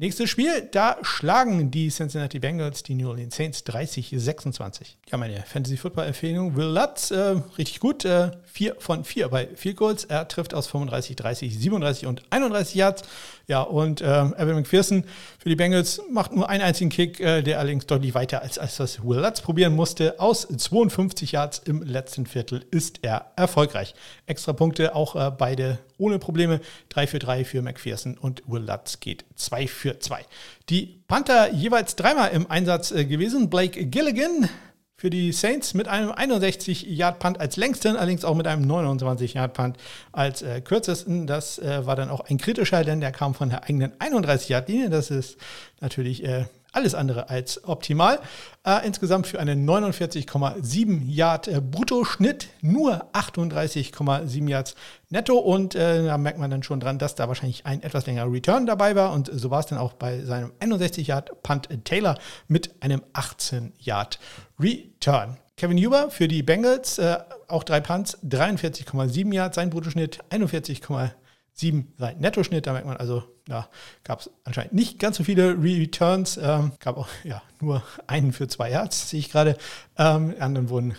[0.00, 4.94] Nächstes Spiel, da schlagen die Cincinnati Bengals die New Orleans Saints 30-26.
[5.10, 6.54] Ja, meine Fantasy-Football-Empfehlung.
[6.54, 10.04] Will Lutz, äh, richtig gut, äh, 4 von 4 bei 4 Goals.
[10.04, 13.02] Er trifft aus 35, 30, 37 und 31 Yards.
[13.50, 15.04] Ja, und äh, Evan McPherson
[15.38, 18.78] für die Bengals macht nur einen einzigen Kick, äh, der allerdings deutlich weiter als, als
[18.78, 20.20] was Will Lutz probieren musste.
[20.20, 23.94] Aus 52 Yards im letzten Viertel ist er erfolgreich.
[24.26, 26.60] Extra Punkte auch äh, beide ohne Probleme.
[26.90, 30.26] 3 für 3 für McPherson und Will Lutz geht 2 für 2.
[30.68, 33.48] Die Panther jeweils dreimal im Einsatz äh, gewesen.
[33.48, 34.50] Blake Gilligan
[34.98, 39.76] für die Saints mit einem 61-Yard-Punt als längsten, allerdings auch mit einem 29-Yard-Punt
[40.10, 41.28] als äh, kürzesten.
[41.28, 44.90] Das äh, war dann auch ein kritischer, denn der kam von der eigenen 31-Yard-Linie.
[44.90, 45.38] Das ist
[45.80, 48.18] natürlich äh, alles andere als optimal.
[48.66, 54.74] Äh, insgesamt für einen 49,7 Yard äh, Bruttoschnitt nur 38,7 Yards
[55.10, 58.30] netto und äh, da merkt man dann schon dran, dass da wahrscheinlich ein etwas längerer
[58.30, 62.18] Return dabei war und so war es dann auch bei seinem 61 Yard Punt Taylor
[62.48, 64.18] mit einem 18 Yard
[64.58, 65.36] Return.
[65.56, 67.18] Kevin Huber für die Bengals, äh,
[67.48, 71.10] auch drei Punts, 43,7 Yards, sein Bruttoschnitt 41,7
[71.58, 72.66] 7 sein Nettoschnitt.
[72.66, 73.68] Da merkt man also, ja,
[74.04, 76.36] gab es anscheinend nicht ganz so viele Returns.
[76.36, 79.56] Ähm, gab auch ja, nur einen für zwei Yards, sehe ich gerade.
[79.96, 80.94] Ähm, anderen wurden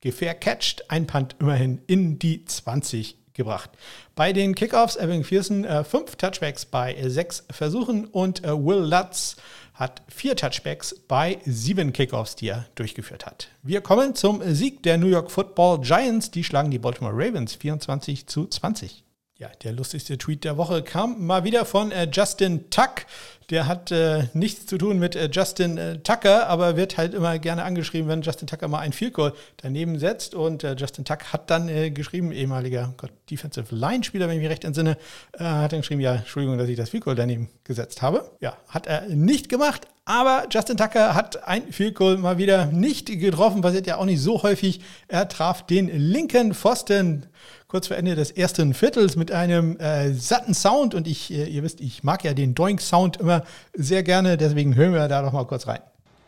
[0.00, 0.90] gefaircatcht.
[0.90, 3.70] Ein Punt immerhin in die 20 gebracht.
[4.14, 8.84] Bei den Kickoffs Evan McPherson äh, fünf Touchbacks bei äh, sechs Versuchen und äh, Will
[8.84, 9.36] Lutz
[9.82, 13.48] hat vier Touchbacks bei sieben Kickoffs, die er durchgeführt hat.
[13.62, 16.30] Wir kommen zum Sieg der New York Football Giants.
[16.30, 19.02] Die schlagen die Baltimore Ravens 24 zu 20.
[19.38, 23.06] Ja, der lustigste Tweet der Woche kam mal wieder von äh, Justin Tuck.
[23.52, 27.38] Der hat äh, nichts zu tun mit äh, Justin äh, Tucker, aber wird halt immer
[27.38, 30.34] gerne angeschrieben, wenn Justin Tucker mal ein Field Goal daneben setzt.
[30.34, 34.50] Und äh, Justin Tuck hat dann äh, geschrieben, ehemaliger Gott, Defensive Line-Spieler, wenn ich mich
[34.50, 34.96] recht entsinne,
[35.38, 38.30] hat dann geschrieben, ja, Entschuldigung, dass ich das Field Goal daneben gesetzt habe.
[38.40, 43.06] Ja, hat er nicht gemacht, aber Justin Tucker hat ein Field Goal mal wieder nicht
[43.06, 44.80] getroffen, passiert ja auch nicht so häufig.
[45.06, 47.26] Er traf den linken Pfosten
[47.68, 50.94] kurz vor Ende des ersten Viertels mit einem äh, satten Sound.
[50.94, 54.92] Und ich, äh, ihr wisst, ich mag ja den Doink-Sound immer sehr gerne, deswegen hören
[54.92, 55.80] wir da doch mal kurz rein.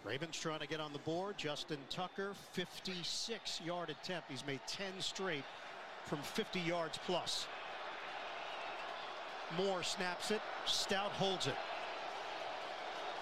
[0.06, 1.34] Ravens trying to get on the board.
[1.37, 4.30] Justin Tucker, 56 yard attempt.
[4.30, 5.44] He's made 10 straight
[6.04, 7.46] from 50 yards plus.
[9.58, 10.40] Moore snaps it.
[10.64, 11.54] Stout holds it.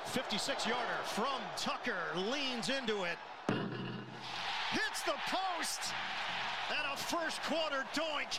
[0.06, 3.18] 56 yarder from Tucker leans into it.
[4.72, 5.80] Hits the post.
[6.70, 8.38] And a first quarter doink.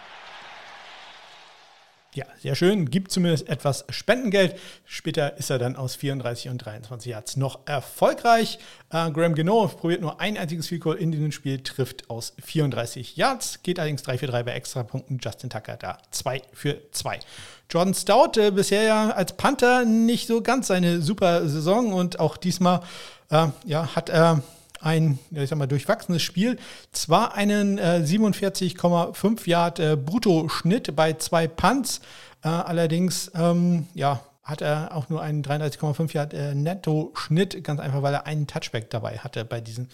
[2.15, 2.91] Ja, sehr schön.
[2.91, 4.55] Gibt zumindest etwas Spendengeld.
[4.85, 8.59] Später ist er dann aus 34 und 23 Yards noch erfolgreich.
[8.91, 13.17] Äh, Graham Geno probiert nur ein einziges Field Goal in diesem Spiel, trifft aus 34
[13.17, 15.17] Yards, geht allerdings 3 für 3 bei Extrapunkten.
[15.23, 17.19] Justin Tucker da 2 für 2.
[17.71, 22.37] Jordan Stout äh, bisher ja als Panther nicht so ganz seine super Saison und auch
[22.37, 22.81] diesmal
[23.31, 24.43] äh, ja, hat er
[24.83, 26.57] ein, ich sag mal, durchwachsenes Spiel.
[26.91, 32.01] Zwar einen äh, 47,5 Yard äh, Bruttoschnitt bei zwei Punts,
[32.43, 38.01] äh, allerdings ähm, ja, hat er auch nur einen 33,5 Yard äh, Netto-Schnitt, ganz einfach,
[38.01, 39.87] weil er einen Touchback dabei hatte bei diesen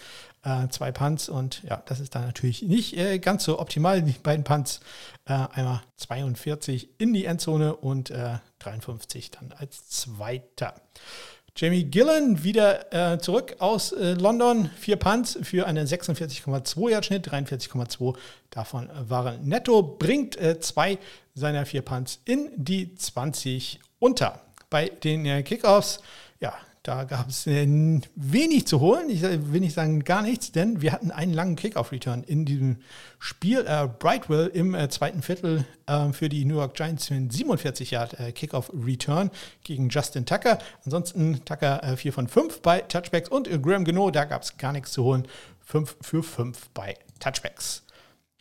[0.44, 1.30] äh, zwei Punts.
[1.30, 4.02] Und ja, das ist dann natürlich nicht äh, ganz so optimal.
[4.02, 4.80] Die beiden Punts,
[5.26, 8.12] äh, einmal 42 in die Endzone und
[8.60, 10.74] 53 äh, dann als Zweiter.
[11.56, 14.70] Jamie Gillen wieder äh, zurück aus äh, London.
[14.78, 18.16] Vier Punts für einen 46,2 Yard Schnitt, 43,2
[18.50, 19.82] davon waren netto.
[19.82, 20.98] Bringt äh, zwei
[21.36, 24.42] seiner vier Punts in die 20 unter.
[24.70, 26.00] Bei den äh, Kickoffs,
[26.40, 27.68] ja, da gab es äh,
[28.16, 29.10] wenig zu holen.
[29.10, 32.78] Ich will nicht sagen gar nichts, denn wir hatten einen langen Kickoff-Return in diesem
[33.20, 33.66] Spiel.
[33.68, 37.92] Äh, Brightwell im äh, zweiten Viertel äh, für die New York Giants für einen 47
[37.92, 39.30] Yard äh, Kickoff-Return
[39.64, 40.60] gegen Justin Tucker.
[40.86, 44.72] Ansonsten Tucker 4 äh, von 5 bei Touchbacks und Graham Geno, da gab es gar
[44.72, 45.28] nichts zu holen.
[45.66, 47.84] 5 für 5 bei Touchbacks.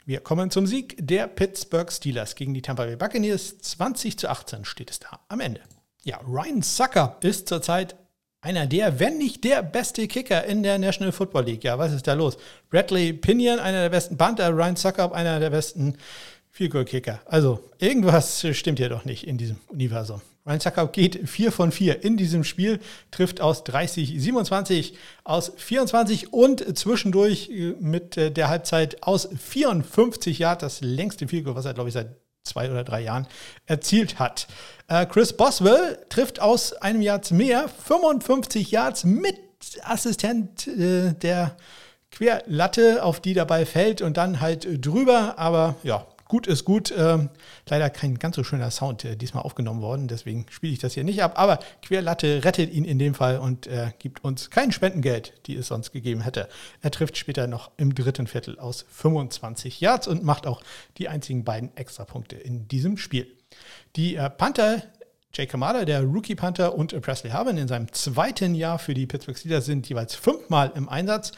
[0.07, 3.59] Wir kommen zum Sieg der Pittsburgh Steelers gegen die Tampa Bay Buccaneers.
[3.59, 5.61] 20 zu 18 steht es da am Ende.
[6.05, 7.97] Ja, Ryan Sucker ist zurzeit
[8.41, 11.65] einer der, wenn nicht der beste Kicker in der National Football League.
[11.65, 12.37] Ja, was ist da los?
[12.71, 15.97] Bradley Pinion, einer der besten Panther, Ryan Suckup, einer der besten
[16.51, 17.21] Field Kicker.
[17.27, 20.23] Also, irgendwas stimmt hier doch nicht in diesem Universum.
[20.47, 26.33] Ryan Suckup geht 4 von 4 in diesem Spiel, trifft aus 30, 27, aus 24
[26.33, 31.95] und zwischendurch mit der Halbzeit aus 54 Yards, das längste Field was er, glaube ich,
[31.95, 32.17] seit
[32.49, 33.27] zwei oder drei Jahren
[33.67, 34.47] erzielt hat.
[34.89, 39.39] Äh, Chris Boswell trifft aus einem Yards mehr 55 Yards mit
[39.83, 41.57] Assistent äh, der
[42.11, 45.35] Querlatte, auf die dabei fällt und dann halt drüber.
[45.39, 46.95] Aber ja, gut ist gut.
[46.97, 47.31] Ähm,
[47.69, 51.05] leider kein ganz so schöner Sound äh, diesmal aufgenommen worden, deswegen spiele ich das hier
[51.05, 51.33] nicht ab.
[51.37, 55.69] Aber Querlatte rettet ihn in dem Fall und äh, gibt uns kein Spendengeld, die es
[55.69, 56.49] sonst gegeben hätte.
[56.83, 60.63] Er trifft später noch im dritten Viertel aus 25 Yards und macht auch
[60.99, 63.27] die einzigen beiden Extrapunkte in diesem Spiel.
[63.97, 64.83] Die äh, Panther
[65.33, 69.37] Jake Kamada, der Rookie Panther und Presley Harvin in seinem zweiten Jahr für die Pittsburgh
[69.37, 71.33] Steelers sind jeweils fünfmal im Einsatz.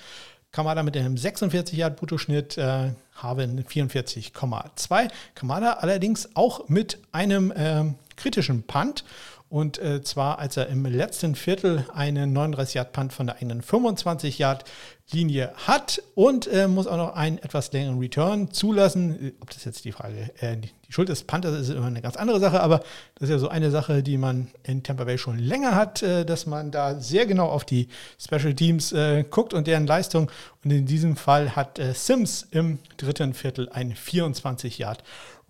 [0.52, 5.08] Kamada mit einem 46 Yard Bruttoschnitt, äh, Harvin 44,2.
[5.36, 7.84] Kamada allerdings auch mit einem äh,
[8.16, 9.04] kritischen Punt.
[9.50, 13.62] Und äh, zwar, als er im letzten Viertel einen 39 Yard Punt von der eigenen
[13.62, 14.64] 25 Yard
[15.10, 19.32] Linie hat und äh, muss auch noch einen etwas längeren Return zulassen.
[19.40, 22.38] Ob das jetzt die Frage, äh, die Schuld des Panthers ist immer eine ganz andere
[22.38, 22.78] Sache, aber
[23.16, 26.24] das ist ja so eine Sache, die man in Tampa Bay schon länger hat, äh,
[26.24, 27.88] dass man da sehr genau auf die
[28.20, 30.30] Special Teams äh, guckt und deren Leistung.
[30.62, 35.02] Und in diesem Fall hat äh, Sims im dritten Viertel einen 24 Yard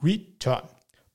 [0.02, 0.62] Return.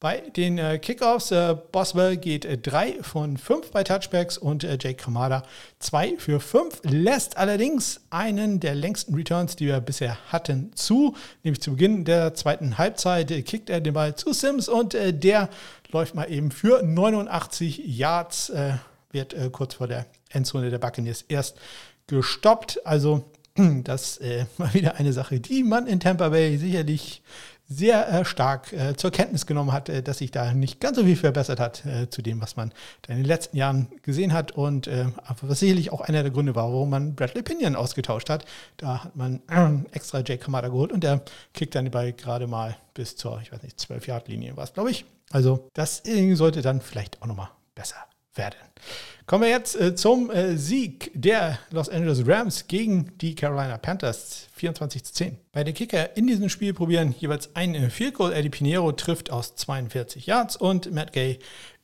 [0.01, 4.95] Bei den äh, Kickoffs, äh, Boswell geht 3 äh, von 5 bei Touchbacks und Jake
[4.95, 5.43] Kamada
[5.79, 11.15] 2 für 5, lässt allerdings einen der längsten Returns, die wir bisher hatten, zu.
[11.43, 15.49] Nämlich zu Beginn der zweiten Halbzeit kickt er den Ball zu Sims und der
[15.91, 18.51] läuft mal eben für 89 Yards,
[19.11, 21.57] wird kurz vor der Endzone der Buccaneers erst
[22.07, 22.85] gestoppt.
[22.85, 23.23] Also
[23.83, 27.21] das äh, mal wieder eine Sache, die man in Tampa Bay sicherlich
[27.67, 31.03] sehr äh, stark äh, zur Kenntnis genommen hat, äh, dass sich da nicht ganz so
[31.03, 32.71] viel verbessert hat äh, zu dem, was man
[33.07, 35.05] in den letzten Jahren gesehen hat und äh,
[35.41, 38.45] was sicherlich auch einer der Gründe war, warum man Bradley Pinion ausgetauscht hat.
[38.77, 39.41] Da hat man
[39.91, 41.21] extra Jake Kamada geholt und der
[41.53, 45.05] kickt dann bei gerade mal bis zur, ich weiß nicht, 12-Yard-Linie war es, glaube ich.
[45.31, 46.03] Also das
[46.33, 47.97] sollte dann vielleicht auch nochmal besser
[48.35, 48.57] werden.
[49.27, 54.47] Kommen wir jetzt äh, zum äh, Sieg der Los Angeles Rams gegen die Carolina Panthers
[54.53, 55.37] 24 zu 10.
[55.51, 58.33] Bei den Kicker in diesem Spiel probieren jeweils ein Field Goal.
[58.33, 61.39] Eddie Pinheiro trifft aus 42 Yards und Matt Gay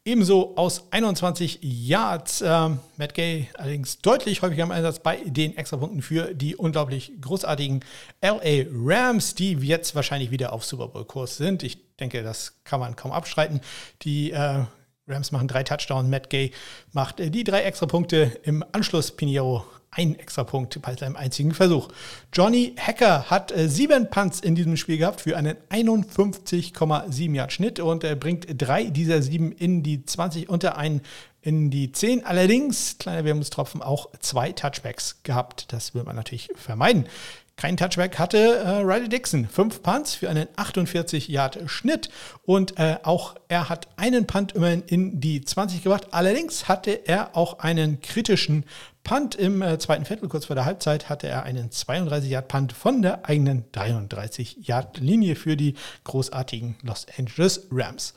[0.05, 2.43] ebenso aus 21 Yards.
[2.45, 7.83] Ähm, Matt Gay allerdings deutlich häufiger im Einsatz bei den Extrapunkten für die unglaublich großartigen
[8.21, 11.63] LA Rams, die jetzt wahrscheinlich wieder auf Super Bowl-Kurs sind.
[11.63, 13.61] Ich denke, das kann man kaum abstreiten.
[14.03, 14.65] Die äh,
[15.07, 16.51] Rams machen drei Touchdowns, Matt Gay
[16.93, 18.39] macht äh, die drei extra Punkte.
[18.43, 21.89] Im Anschluss Pinheiro ein extra Punkt bei seinem einzigen Versuch.
[22.31, 27.79] Johnny Hacker hat äh, sieben Punts in diesem Spiel gehabt für einen 51,7 Yard Schnitt
[27.79, 31.01] und er bringt drei dieser sieben in die 20 unter einen
[31.41, 32.25] in die 10.
[32.25, 35.73] Allerdings, kleiner Wermutstropfen, auch zwei Touchbacks gehabt.
[35.73, 37.07] Das will man natürlich vermeiden.
[37.61, 39.47] Kein Touchback hatte äh, Riley Dixon.
[39.47, 42.09] Fünf Punts für einen 48-Yard-Schnitt.
[42.41, 46.07] Und äh, auch er hat einen Punt immerhin in die 20 gebracht.
[46.09, 48.65] Allerdings hatte er auch einen kritischen
[49.03, 50.27] Punt im äh, zweiten Viertel.
[50.27, 56.77] Kurz vor der Halbzeit hatte er einen 32-Yard-Punt von der eigenen 33-Yard-Linie für die großartigen
[56.81, 58.15] Los Angeles Rams.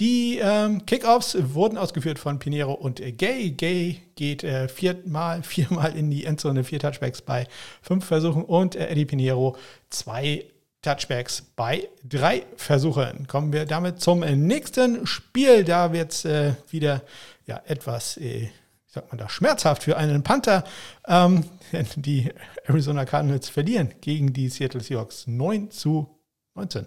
[0.00, 3.50] Die ähm, Kickoffs wurden ausgeführt von Pinero und Gay.
[3.50, 7.46] Gay geht äh, viermal, viermal in die Endzone, vier Touchbacks bei
[7.82, 9.58] fünf Versuchen und äh, Eddie Pinero
[9.90, 10.46] zwei
[10.80, 13.26] Touchbacks bei drei Versuchen.
[13.26, 15.64] Kommen wir damit zum nächsten Spiel.
[15.64, 17.02] Da wird es äh, wieder
[17.44, 18.50] ja, etwas, äh, wie
[18.86, 20.64] sagt man da, schmerzhaft für einen Panther.
[21.06, 21.44] Ähm,
[21.96, 22.32] die
[22.64, 26.08] Arizona Cardinals verlieren gegen die Seattle Seahawks 9 zu
[26.54, 26.86] 19.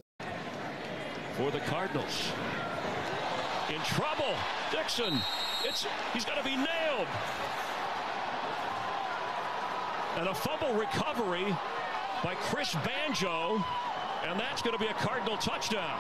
[1.38, 2.34] For the Cardinals.
[3.84, 4.36] Trouble.
[4.72, 5.20] Dixon,
[5.64, 7.08] it's he's going to be nailed.
[10.18, 11.46] And a fumble recovery
[12.24, 13.64] by Chris Banjo,
[14.28, 16.00] and that's going to be a Cardinal touchdown.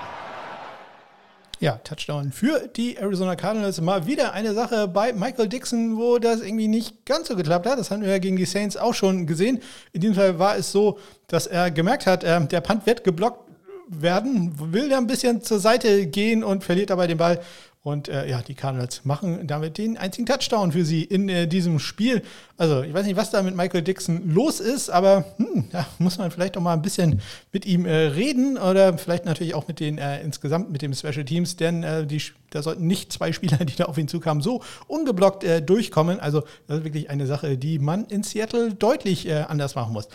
[1.60, 3.80] Ja, Touchdown für die Arizona Cardinals.
[3.80, 7.80] Mal wieder eine Sache bei Michael Dixon, wo das irgendwie nicht ganz so geklappt hat.
[7.80, 9.62] Das haben wir ja gegen die Saints auch schon gesehen.
[9.94, 13.50] In diesem Fall war es so, dass er gemerkt hat, äh, der Punt wird geblockt
[13.88, 17.40] werden, will da ein bisschen zur Seite gehen und verliert dabei den Ball.
[17.84, 21.80] Und äh, ja, die Cardinals machen damit den einzigen Touchdown für sie in äh, diesem
[21.80, 22.22] Spiel.
[22.56, 26.18] Also, ich weiß nicht, was da mit Michael Dixon los ist, aber hm, da muss
[26.18, 27.20] man vielleicht auch mal ein bisschen
[27.52, 31.26] mit ihm äh, reden oder vielleicht natürlich auch mit den äh, insgesamt mit den Special
[31.26, 32.22] Teams, denn äh, die,
[32.52, 36.22] da sollten nicht zwei Spieler, die da auf ihn zukamen, so ungeblockt äh, durchkommen.
[36.22, 40.08] Also, das ist wirklich eine Sache, die man in Seattle deutlich anders machen muss.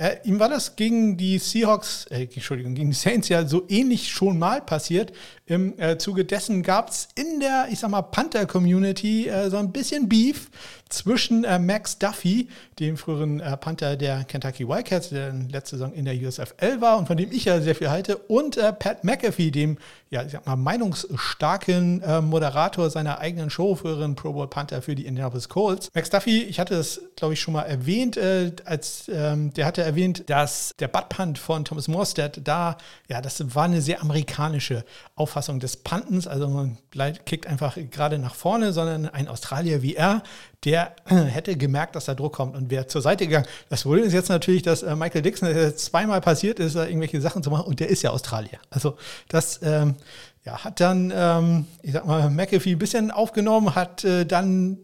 [0.00, 4.08] Äh, ihm war das gegen die Seahawks, äh, Entschuldigung, gegen die Saints ja so ähnlich
[4.08, 5.12] schon mal passiert.
[5.44, 9.72] Im äh, Zuge dessen gab es in der, ich sag mal, Panther-Community äh, so ein
[9.72, 10.50] bisschen Beef
[10.88, 16.04] zwischen äh, Max Duffy, dem früheren äh, Panther der Kentucky Wildcats, der letzte Saison in
[16.04, 19.50] der USFL war und von dem ich ja sehr viel halte, und äh, Pat McAfee,
[19.50, 19.78] dem
[20.10, 24.94] ja, ich sag mal, meinungsstarken äh, Moderator seiner eigenen Show, früheren Pro Bowl Panther für
[24.94, 25.90] die Indianapolis Colts.
[25.94, 29.82] Max Duffy, ich hatte das, glaube ich, schon mal erwähnt, äh, als ähm, der hatte
[29.82, 32.78] erwähnt, dass der Butt Punt von Thomas Morstead da,
[33.08, 34.84] ja, das war eine sehr amerikanische
[35.14, 36.78] Auffassung des Pantens, also man
[37.26, 40.22] kickt einfach gerade nach vorne, sondern ein Australier wie er,
[40.64, 43.46] der hätte gemerkt, dass da Druck kommt und wäre zur Seite gegangen.
[43.68, 47.42] Das Problem ist jetzt natürlich, dass äh, Michael Dixon das zweimal passiert ist, irgendwelche Sachen
[47.42, 48.58] zu machen und der ist ja Australier.
[48.70, 48.96] Also
[49.28, 49.96] das ähm,
[50.44, 54.78] ja, hat dann, ähm, ich sag mal, McAfee ein bisschen aufgenommen, hat äh, dann,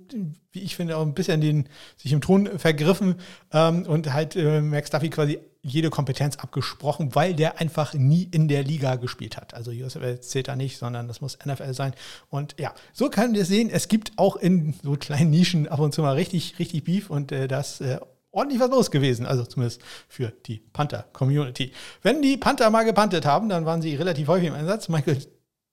[0.52, 3.16] wie ich finde, auch ein bisschen den, sich im Ton vergriffen
[3.52, 8.48] ähm, und halt äh, Max Duffy quasi jede Kompetenz abgesprochen, weil der einfach nie in
[8.48, 9.54] der Liga gespielt hat.
[9.54, 11.94] Also USFL zählt da nicht, sondern das muss NFL sein.
[12.28, 15.94] Und ja, so kann ihr sehen, es gibt auch in so kleinen Nischen ab und
[15.94, 17.98] zu mal richtig, richtig Beef und äh, das äh,
[18.30, 21.72] ordentlich was los gewesen, also zumindest für die Panther-Community.
[22.02, 24.88] Wenn die Panther mal gepantet haben, dann waren sie relativ häufig im Einsatz.
[24.88, 25.18] Michael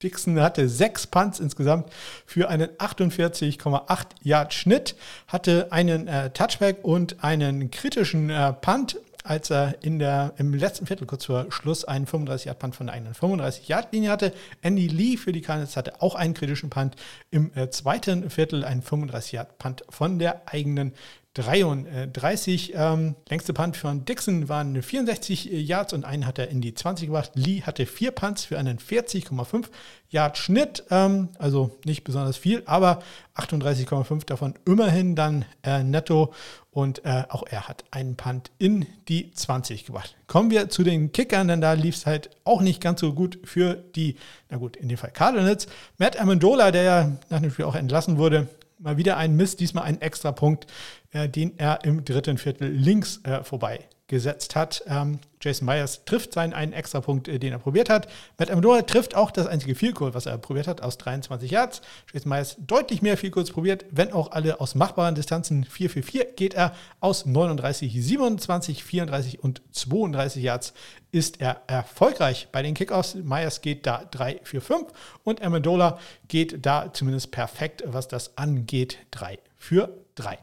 [0.02, 1.90] Dixon hatte sechs Punts insgesamt
[2.26, 4.96] für einen 48,8 Yard Schnitt,
[5.28, 10.86] hatte einen äh, Touchback und einen kritischen äh, Punt als er in der, im letzten
[10.86, 14.32] Viertel kurz vor Schluss einen 35-Yard-Punt von der eigenen 35-Yard-Linie hatte.
[14.62, 16.96] Andy Lee für die Cardinals hatte auch einen kritischen Punt.
[17.30, 20.92] Im äh, zweiten Viertel einen 35-Yard-Punt von der eigenen
[21.34, 22.72] 33.
[22.74, 27.06] Ähm, längste Punt von Dixon waren 64 Yards und einen hat er in die 20
[27.06, 27.30] gebracht.
[27.34, 29.66] Lee hatte vier Punts für einen 40,5
[30.10, 33.02] Yard Schnitt, ähm, also nicht besonders viel, aber
[33.34, 36.34] 38,5 davon immerhin dann äh, netto
[36.70, 40.14] und äh, auch er hat einen Punt in die 20 gebracht.
[40.26, 43.38] Kommen wir zu den Kickern, denn da lief es halt auch nicht ganz so gut
[43.44, 44.16] für die,
[44.50, 45.66] na gut, in dem Fall Cardinals.
[45.96, 48.48] Matt Amendola, der ja nach dem Spiel auch entlassen wurde,
[48.82, 50.66] mal wieder ein Mist, diesmal ein extra Punkt,
[51.12, 54.82] äh, den er im dritten Viertel links äh, vorbei gesetzt hat.
[54.86, 58.08] Ähm, Jason Myers trifft seinen einen extra Punkt, äh, den er probiert hat.
[58.38, 61.82] Matt Amendola trifft auch das einzige Field was er probiert hat, aus 23 Yards.
[62.12, 66.24] Jason Myers deutlich mehr Field probiert, wenn auch alle aus machbaren Distanzen 4 für 4
[66.36, 70.74] geht er aus 39, 27, 34 und 32 Yards
[71.10, 73.14] ist er erfolgreich bei den Kickoffs.
[73.14, 74.86] Myers geht da 3 für 5
[75.24, 80.38] und Amendola geht da zumindest perfekt, was das angeht, 3 für 3.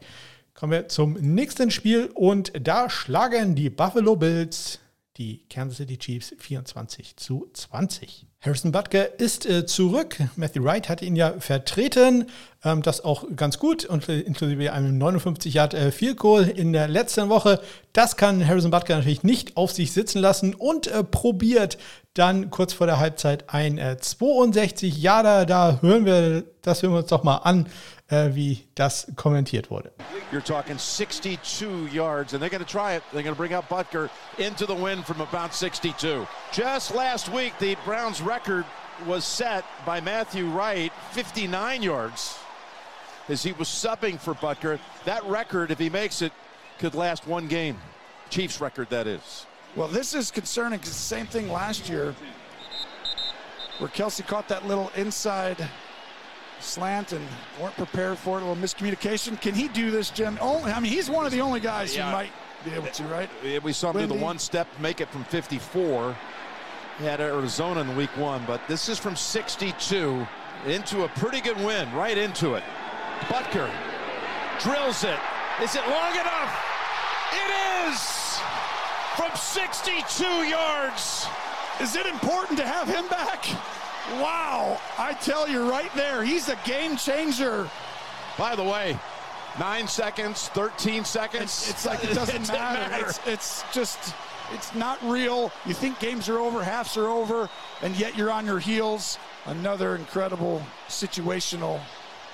[0.54, 4.78] Kommen wir zum nächsten Spiel und da schlagen die Buffalo Bills
[5.16, 8.26] die Kansas City Chiefs 24 zu 20.
[8.42, 10.16] Harrison Butker ist äh, zurück.
[10.36, 12.26] Matthew Wright hat ihn ja vertreten.
[12.64, 16.72] Ähm, das auch ganz gut, und äh, inklusive einem 59 Yard äh, Field Goal in
[16.72, 17.60] der letzten Woche.
[17.92, 21.76] Das kann Harrison Butker natürlich nicht auf sich sitzen lassen und äh, probiert
[22.14, 25.44] dann kurz vor der Halbzeit ein 62 äh, Yarder.
[25.44, 27.66] Da hören wir, das hören wir uns doch mal an,
[28.10, 29.90] äh, wie das kommentiert wurde.
[30.32, 33.02] You're talking 62 yards, and they're going to try it.
[33.12, 36.26] They're going to bring out Butker into the wind from about 62.
[36.52, 38.64] Just last week, the Browns' record
[39.06, 42.38] was set by Matthew Wright, 59 yards,
[43.28, 44.78] as he was subbing for Butker.
[45.04, 46.32] That record, if he makes it,
[46.78, 47.78] could last one game.
[48.28, 49.46] Chiefs record, that is.
[49.76, 52.14] Well, this is concerning because the same thing last year
[53.78, 55.68] where Kelsey caught that little inside
[56.62, 57.26] slant and
[57.60, 58.42] weren't prepared for it.
[58.42, 59.40] A little miscommunication.
[59.40, 60.38] Can he do this, Jim?
[60.40, 62.06] Only, I mean, he's one of the only guys yeah.
[62.06, 62.32] who might
[62.64, 63.30] be able to, right?
[63.62, 66.16] We saw him do the one step, make it from 54.
[66.98, 70.26] He had Arizona in week one, but this is from 62
[70.66, 72.62] into a pretty good win, right into it.
[73.22, 73.70] Butker
[74.60, 75.18] drills it.
[75.62, 76.64] Is it long enough?
[77.32, 78.40] It is!
[79.16, 81.26] From 62 yards.
[81.80, 83.46] Is it important to have him back?
[84.12, 87.68] Wow, I tell you right there, he's a game changer.
[88.36, 88.98] By the way,
[89.58, 91.44] nine seconds, 13 seconds.
[91.44, 92.90] It's, it's like it doesn't it matter.
[92.90, 93.06] matter.
[93.06, 94.14] It's, it's just,
[94.52, 95.52] it's not real.
[95.64, 97.48] You think games are over, halves are over,
[97.82, 99.18] and yet you're on your heels.
[99.46, 101.80] Another incredible situational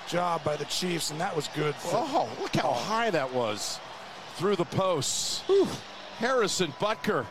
[0.07, 1.75] job by the Chiefs, and that was good.
[1.75, 3.79] For, oh, look how high that was
[4.35, 5.41] through the posts.
[5.47, 5.67] Whew.
[6.17, 7.25] Harrison Butker.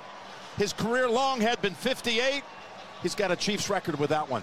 [0.56, 2.42] His career long had been 58.
[3.02, 4.42] He's got a Chiefs record with that one.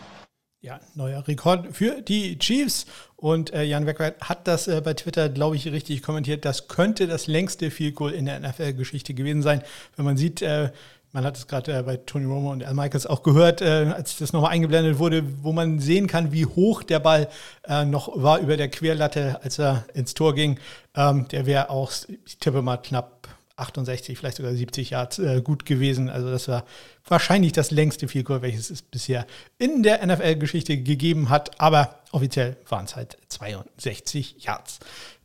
[0.61, 2.85] Ja, neuer Rekord für die Chiefs.
[3.17, 6.45] Und äh, Jan Weckweit hat das äh, bei Twitter, glaube ich, richtig kommentiert.
[6.45, 9.61] Das könnte das längste Field Goal in der NFL-Geschichte gewesen sein.
[9.97, 10.71] Wenn man sieht, äh,
[11.11, 14.17] man hat es gerade äh, bei Tony Romo und Al Michaels auch gehört, äh, als
[14.17, 17.27] das nochmal eingeblendet wurde, wo man sehen kann, wie hoch der Ball
[17.67, 20.59] äh, noch war über der Querlatte, als er ins Tor ging.
[20.95, 21.91] Ähm, der wäre auch,
[22.25, 23.22] ich tippe mal, knapp
[23.55, 26.09] 68, vielleicht sogar 70 Yards äh, gut gewesen.
[26.09, 26.65] Also das war
[27.07, 29.27] wahrscheinlich das längste Field Goal, welches es bisher
[29.57, 31.59] in der NFL-Geschichte gegeben hat.
[31.61, 34.79] Aber offiziell waren es halt 62 Yards.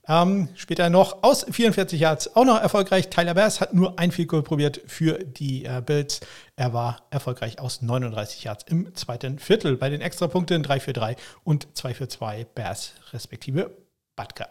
[0.08, 3.10] Ähm, später noch aus 44 Yards auch noch erfolgreich.
[3.10, 6.20] Tyler Bass hat nur ein Field Goal probiert für die äh, Bills.
[6.56, 9.76] Er war erfolgreich aus 39 Yards im zweiten Viertel.
[9.76, 13.70] Bei den Extrapunkten 3 für 3 und 2 für 2 Bass respektive
[14.18, 14.48] Butker.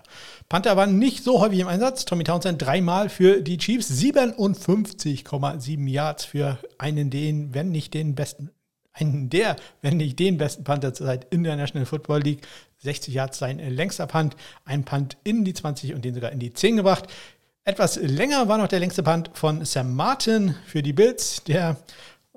[0.48, 2.06] Panther waren nicht so häufig im Einsatz.
[2.06, 8.50] Tommy Townsend dreimal für die Chiefs, 57,7 Yards für einen den, wenn nicht den besten,
[8.94, 12.48] einen der, wenn nicht den besten Panther zurzeit in der National Football League.
[12.80, 16.54] 60 Yards sein längster Punt, ein Punt in die 20 und den sogar in die
[16.54, 17.08] 10 gebracht.
[17.66, 21.44] Etwas länger war noch der längste Punt von Sam Martin für die Bills.
[21.44, 21.76] Der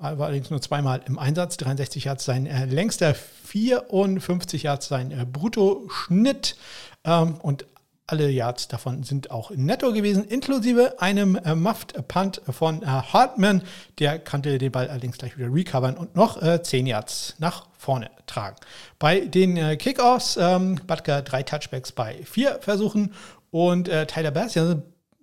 [0.00, 1.56] war allerdings nur zweimal im Einsatz.
[1.58, 6.56] 63 Yards sein äh, längster, 54 Yards sein äh, Bruttoschnitt.
[7.04, 7.66] Ähm, und
[8.10, 13.62] alle Yards davon sind auch netto gewesen, inklusive einem äh, Muffed Punt von äh, Hartman.
[13.98, 18.10] Der konnte den Ball allerdings gleich wieder recovern und noch äh, 10 Yards nach vorne
[18.26, 18.56] tragen.
[18.98, 23.14] Bei den äh, Kickoffs, ähm, Butker drei Touchbacks bei vier Versuchen
[23.50, 24.76] und äh, Tyler Bass, ja,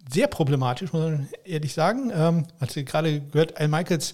[0.10, 2.12] sehr problematisch, muss man ehrlich sagen.
[2.16, 4.14] Ähm, als gerade gehört, Al Michaels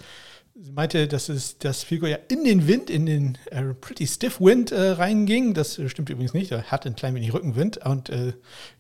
[0.56, 4.40] Sie meinte, dass es das Figo ja in den Wind, in den äh, pretty stiff
[4.40, 5.56] Wind äh, reinging.
[5.56, 6.52] Das äh, stimmt übrigens nicht.
[6.52, 7.78] Er hatte ein klein wenig Rückenwind.
[7.78, 8.34] Und äh,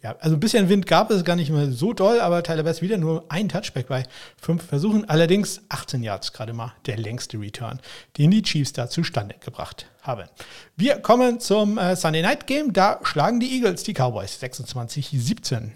[0.04, 2.84] ja, also ein bisschen Wind gab es gar nicht mehr so doll, aber Tyler Bass
[2.84, 4.04] wieder nur ein Touchback bei
[4.40, 5.10] fünf Versuchen.
[5.10, 7.80] Allerdings 18 Yards gerade mal der längste Return,
[8.20, 10.30] den die Chiefs da zustande gebracht haben.
[10.76, 12.74] Wir kommen zum äh, Sunday Night Game.
[12.74, 15.72] Da schlagen die Eagles die Cowboys 26-17.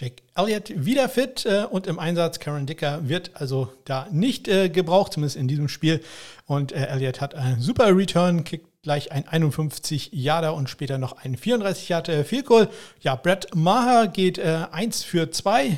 [0.00, 2.38] Jake Elliott wieder fit äh, und im Einsatz.
[2.38, 6.00] Karen Dicker wird also da nicht äh, gebraucht, zumindest in diesem Spiel.
[6.46, 11.18] Und äh, Elliott hat einen super Return, kickt gleich ein 51 Yarder und später noch
[11.18, 12.68] ein 34 Yarder Field Goal.
[13.00, 15.76] Ja, Brett Maher geht äh, 1 für 2,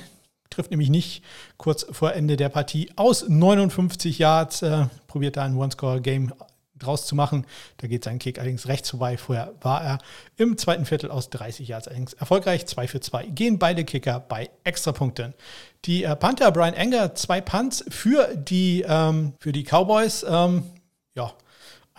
[0.50, 1.24] trifft nämlich nicht
[1.56, 6.32] kurz vor Ende der Partie aus 59 Yards, äh, probiert da ein One-Score-Game
[6.82, 7.46] draus zu machen.
[7.78, 9.16] Da geht sein Kick allerdings rechts vorbei.
[9.16, 9.98] Vorher war er
[10.36, 12.66] im zweiten Viertel aus 30 Yards allerdings erfolgreich.
[12.66, 15.34] 2 für 2 gehen beide Kicker bei Extrapunkten.
[15.84, 20.24] Die äh, Panther Brian Enger, zwei Punts für die, ähm, für die Cowboys.
[20.28, 20.64] Ähm,
[21.14, 21.32] ja,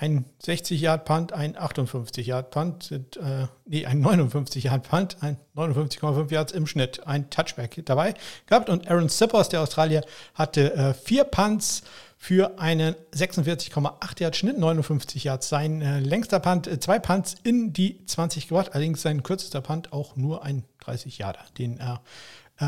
[0.04, 7.82] ein 60-Yard-Punt, ein 58-Yard-Punt, äh, nee, ein 59-Yard-Punt, ein 59,5 Yards im Schnitt, ein Touchback
[7.86, 8.14] dabei
[8.46, 8.70] gehabt.
[8.70, 11.84] Und Aaron Sippers, der Australier, hatte äh, vier Punts
[12.18, 15.48] für einen 46,8 Yard Schnitt, 59 Yards.
[15.48, 19.94] Sein äh, längster Punt, äh, zwei Punts in die 20 gebracht, allerdings sein kürzester Punt
[19.94, 22.02] auch nur ein 30 Yarder, den er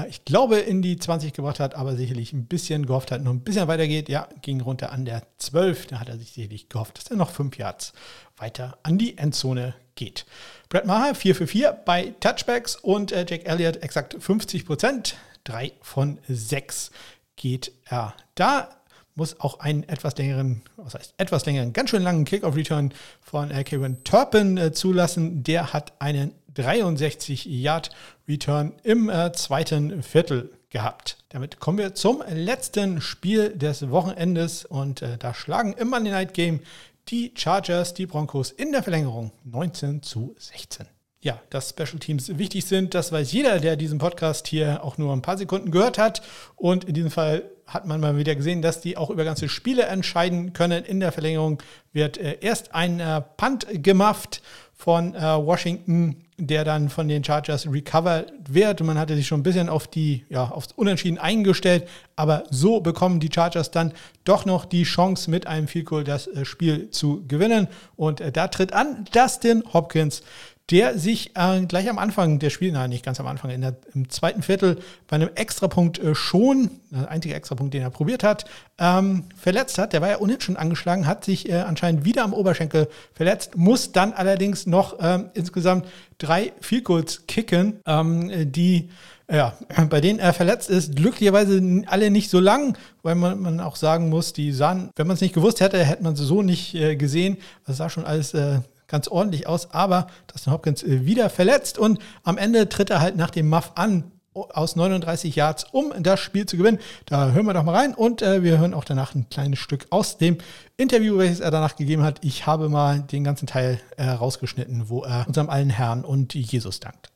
[0.03, 3.31] äh, ich glaube, in die 20 gebracht hat, aber sicherlich ein bisschen gehofft hat, noch
[3.31, 4.09] ein bisschen weiter geht.
[4.09, 5.87] Ja, ging runter an der 12.
[5.87, 7.93] Da hat er sich sicherlich gehofft, dass er noch 5 Yards
[8.37, 10.25] weiter an die Endzone geht.
[10.69, 15.15] Brett Maher 4 für 4 bei Touchbacks und äh, Jake Elliott exakt 50 Prozent.
[15.45, 16.91] 3 von 6
[17.35, 18.69] geht er da
[19.15, 23.63] muss auch einen etwas längeren, was heißt etwas längeren, ganz schön langen Kickoff-Return von äh,
[23.63, 25.41] Kevin Turpin äh, zulassen.
[25.43, 31.17] Der hat einen 63-Yard-Return im äh, zweiten Viertel gehabt.
[31.29, 36.33] Damit kommen wir zum letzten Spiel des Wochenendes und äh, da schlagen im Monday Night
[36.33, 36.61] Game
[37.09, 40.87] die Chargers die Broncos in der Verlängerung 19 zu 16
[41.25, 42.93] ja, dass Special Teams wichtig sind.
[42.93, 46.21] Das weiß jeder, der diesen Podcast hier auch nur ein paar Sekunden gehört hat.
[46.55, 49.85] Und in diesem Fall hat man mal wieder gesehen, dass die auch über ganze Spiele
[49.85, 50.85] entscheiden können.
[50.85, 54.43] In der Verlängerung wird äh, erst ein äh, Punt gemafft
[54.75, 58.81] von äh, Washington, der dann von den Chargers recovered wird.
[58.81, 63.19] Man hatte sich schon ein bisschen auf die, ja, aufs Unentschieden eingestellt, aber so bekommen
[63.19, 63.93] die Chargers dann
[64.25, 67.67] doch noch die Chance, mit einem Field Goal das äh, Spiel zu gewinnen.
[67.95, 70.23] Und äh, da tritt an Dustin Hopkins,
[70.71, 74.09] der sich äh, gleich am Anfang der Spiel, nein, nicht ganz am Anfang, der, im
[74.09, 78.45] zweiten Viertel bei einem Extrapunkt äh, schon, der einzige Extrapunkt, den er probiert hat,
[78.79, 79.93] ähm, verletzt hat.
[79.93, 83.91] Der war ja ohnehin schon angeschlagen, hat sich äh, anscheinend wieder am Oberschenkel verletzt, muss
[83.91, 85.85] dann allerdings noch ähm, insgesamt
[86.17, 86.51] drei
[86.83, 88.89] Goals kicken, ähm, die
[89.31, 89.53] ja,
[89.89, 94.09] bei denen er verletzt ist, glücklicherweise alle nicht so lang, weil man, man auch sagen
[94.09, 96.95] muss, die sahen, wenn man es nicht gewusst hätte, hätte man sie so nicht äh,
[96.95, 97.37] gesehen.
[97.67, 101.99] Das sah schon alles äh, ganz ordentlich aus, aber Dustin Hopkins äh, wieder verletzt und
[102.23, 106.45] am Ende tritt er halt nach dem Muff an aus 39 Yards, um das Spiel
[106.45, 106.79] zu gewinnen.
[107.05, 109.87] Da hören wir doch mal rein und äh, wir hören auch danach ein kleines Stück
[109.91, 110.37] aus dem
[110.77, 112.19] Interview, welches er danach gegeben hat.
[112.21, 116.79] Ich habe mal den ganzen Teil äh, rausgeschnitten, wo er unserem allen Herrn und Jesus
[116.79, 117.11] dankt.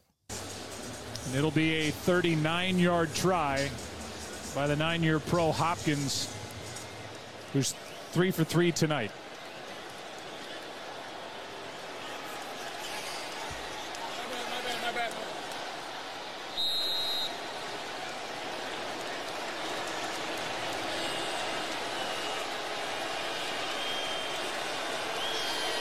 [1.25, 3.69] And it'll be a 39-yard try
[4.55, 6.27] by the nine-year pro Hopkins,
[7.53, 7.75] who's
[8.13, 9.11] three for three tonight.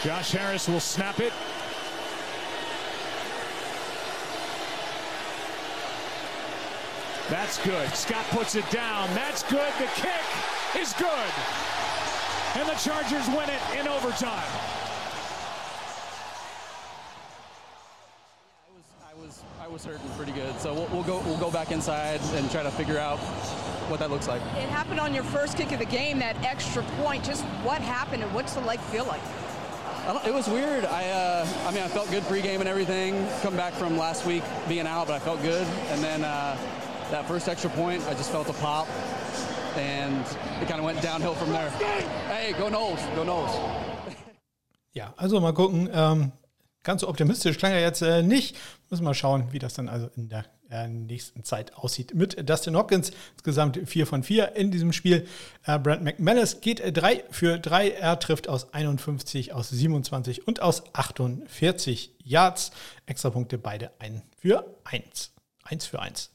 [0.02, 1.32] Josh Harris will snap it.
[7.28, 7.88] That's good.
[7.94, 9.12] Scott puts it down.
[9.14, 9.72] That's good.
[9.78, 10.12] The kick
[10.78, 11.32] is good.
[12.54, 14.48] And the Chargers win it in overtime.
[19.04, 22.20] I was I was hurting pretty good, so we'll, we'll go we'll go back inside
[22.34, 23.18] and try to figure out
[23.88, 24.40] what that looks like.
[24.56, 27.24] It happened on your first kick of the game, that extra point.
[27.24, 29.20] Just what happened and what's the leg feel like?
[30.16, 30.84] It was weird.
[30.86, 33.26] I, uh, I mean, I felt good pregame and everything.
[33.42, 35.66] Come back from last week being out, but I felt good.
[35.90, 36.56] And then uh,
[37.10, 38.88] that first extra point, I just felt a pop,
[39.76, 40.24] and
[40.62, 41.68] it kind of went downhill from there.
[42.28, 43.50] Hey, go Knowles, go Knowles.
[44.94, 45.90] Ja, also mal gucken.
[45.92, 46.32] Ähm,
[46.82, 48.56] ganz so optimistisch klang er jetzt äh, nicht.
[48.88, 50.46] Müssen wir mal schauen, wie das dann also in der
[50.88, 52.14] nächsten Zeit aussieht.
[52.14, 55.26] Mit Dustin Hopkins insgesamt 4 von 4 in diesem Spiel.
[55.64, 57.90] Äh, Brent McManus geht 3 für 3.
[57.90, 62.70] Er trifft aus 51, aus 27 und aus 48 Yards.
[63.06, 65.32] Extrapunkte beide 1 für 1.
[65.64, 66.30] 1 für 1.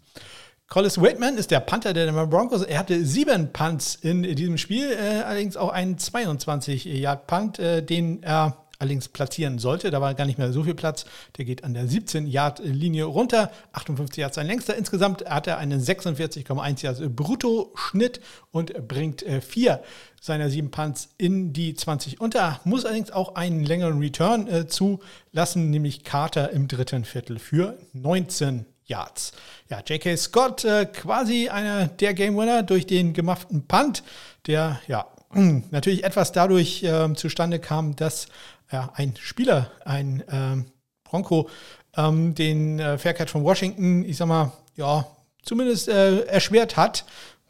[0.68, 2.64] Collis Waitman ist der Panther der Denver Broncos.
[2.64, 8.63] Er hatte sieben Punts in diesem Spiel, äh, allerdings auch einen 22-Yard-Punt, äh, den er
[8.84, 9.92] allerdings platzieren sollte.
[9.92, 11.06] Da war gar nicht mehr so viel Platz.
[11.38, 13.50] Der geht an der 17-Yard-Linie runter.
[13.72, 14.76] 58 Yards sein längster.
[14.76, 18.20] Insgesamt hat er einen 46,1 Yards Brutto-Schnitt
[18.52, 19.82] und bringt äh, vier
[20.22, 22.60] seiner sieben Punts in die 20 unter.
[22.66, 28.66] Muss allerdings auch einen längeren Return äh, zulassen, nämlich Carter im dritten Viertel für 19
[28.86, 29.32] Yards.
[29.70, 30.18] Ja, J.K.
[30.18, 34.04] Scott äh, quasi einer der Game Winner durch den gemachten Punt,
[34.46, 35.08] der ja
[35.72, 38.28] natürlich etwas dadurch äh, zustande kam, dass
[38.74, 40.66] ja, ein Spieler, ein ähm,
[41.06, 41.50] Bronco,
[41.96, 45.08] ähm, den äh, Faircatch von Washington, ich sag mal, ja,
[45.44, 47.06] zumindest äh, erschwert hat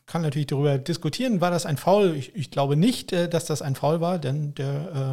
[0.06, 2.16] kann natürlich darüber diskutieren, war das ein Foul?
[2.16, 4.68] Ich, ich glaube nicht, äh, dass das ein Foul war, denn der,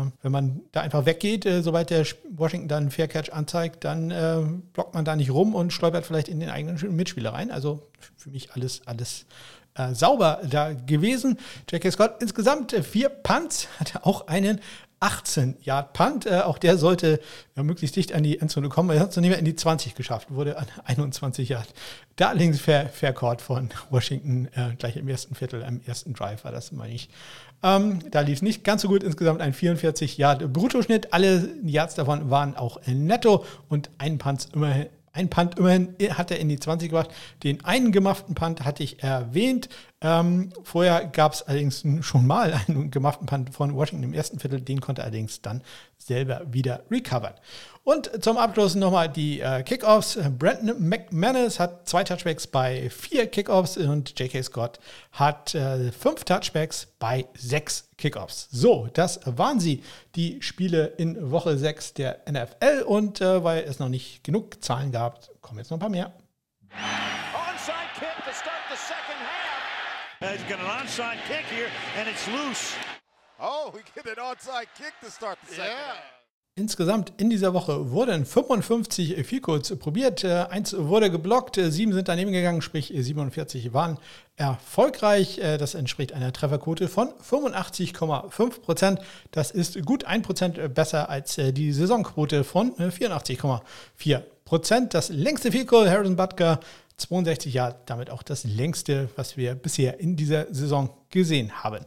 [0.06, 4.10] äh, wenn man da einfach weggeht, äh, sobald der Washington dann Fair Catch anzeigt, dann
[4.10, 4.42] äh,
[4.72, 7.50] blockt man da nicht rum und stolpert vielleicht in den eigenen Mitspieler rein.
[7.50, 9.26] Also für mich alles, alles
[9.92, 11.38] sauber da gewesen.
[11.70, 11.92] J.K.
[11.92, 14.60] Scott insgesamt vier Punts, hatte auch einen
[15.00, 16.26] 18 Yard Punt.
[16.26, 17.20] Äh, auch der sollte
[17.56, 18.90] ja, möglichst dicht an die Endzone kommen.
[18.90, 21.68] Er hat es noch nicht mehr in die 20 geschafft, wurde an 21 Yard.
[22.16, 26.44] Da allerdings Fair, Fair Court von Washington äh, gleich im ersten Viertel, im ersten Drive
[26.44, 27.08] war das, meine ich.
[27.62, 29.02] Ähm, da lief es nicht ganz so gut.
[29.02, 31.12] Insgesamt ein 44 Yard Bruttoschnitt.
[31.12, 36.38] Alle Yards davon waren auch netto und ein Punt immerhin ein Punt immerhin hat er
[36.38, 37.10] in die 20 gebracht.
[37.42, 39.68] Den einen gemachten Punt hatte ich erwähnt.
[40.00, 44.60] Ähm, vorher gab es allerdings schon mal einen gemachten Punt von Washington im ersten Viertel.
[44.60, 45.62] Den konnte er allerdings dann
[45.98, 47.34] selber wieder recovern.
[47.82, 50.18] Und zum Abschluss nochmal die äh, Kickoffs.
[50.38, 54.42] Brandon McManus hat zwei Touchbacks bei vier Kickoffs und J.K.
[54.42, 54.78] Scott
[55.12, 58.48] hat äh, fünf Touchbacks bei sechs Kickoffs.
[58.52, 59.82] So, das waren sie,
[60.14, 62.82] die Spiele in Woche 6 der NFL.
[62.86, 66.12] Und äh, weil es noch nicht genug Zahlen gab, kommen jetzt noch ein paar mehr.
[66.70, 70.32] Onside kick to start the second half.
[70.32, 72.74] He's got an onside kick here and it's loose.
[73.40, 75.94] Oh, we get an onside kick to start the second yeah.
[75.94, 76.19] half.
[76.56, 80.24] Insgesamt in dieser Woche wurden 55 Vielcodes probiert.
[80.24, 83.98] Äh, eins wurde geblockt, äh, sieben sind daneben gegangen, sprich 47 waren
[84.36, 85.38] erfolgreich.
[85.38, 89.00] Äh, das entspricht einer Trefferquote von 85,5 Prozent.
[89.30, 94.92] Das ist gut 1 Prozent besser als die Saisonquote von 84,4 Prozent.
[94.92, 96.58] Das längste Vielcode, Harrison Butker,
[96.96, 101.86] 62 Jahre, damit auch das längste, was wir bisher in dieser Saison gesehen haben.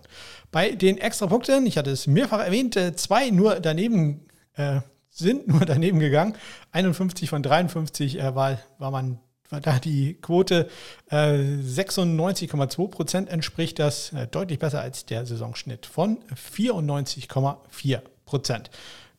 [0.52, 4.26] Bei den Extrapunkten, ich hatte es mehrfach erwähnt, zwei nur daneben
[4.56, 6.36] äh, sind nur daneben gegangen.
[6.72, 10.68] 51 von 53 äh, war, war man war da die Quote
[11.12, 18.72] äh, 96,2 Prozent entspricht das äh, deutlich besser als der Saisonschnitt von 94,4 Prozent.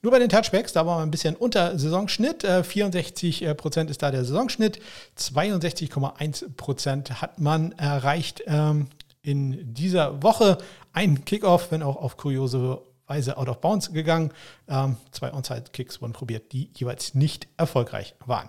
[0.03, 2.43] Nur bei den Touchbacks, da war man ein bisschen unter Saisonschnitt.
[2.45, 4.79] 64 äh, Prozent ist da der Saisonschnitt.
[5.17, 8.89] 62,1 Prozent hat man erreicht ähm,
[9.23, 10.59] in dieser Woche.
[10.93, 14.33] Ein Kickoff, wenn auch auf kuriose Weise out of bounds gegangen.
[14.69, 18.49] Ähm, zwei Onside-Kicks wurden probiert, die jeweils nicht erfolgreich waren.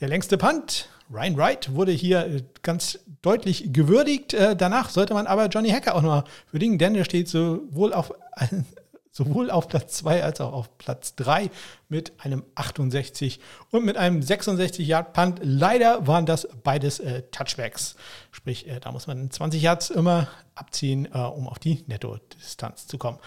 [0.00, 4.34] Der längste Punt, Ryan Wright, wurde hier äh, ganz deutlich gewürdigt.
[4.34, 8.12] Äh, danach sollte man aber Johnny Hacker auch noch würdigen, denn er steht sowohl auf,
[9.10, 11.50] sowohl auf Platz 2 als auch auf Platz 3
[11.88, 13.40] mit einem 68
[13.70, 15.40] und mit einem 66 Yard Punt.
[15.42, 17.96] Leider waren das beides äh, Touchbacks.
[18.32, 22.98] Sprich, äh, da muss man 20 Yards immer abziehen, äh, um auf die Netto-Distanz zu
[22.98, 23.18] kommen.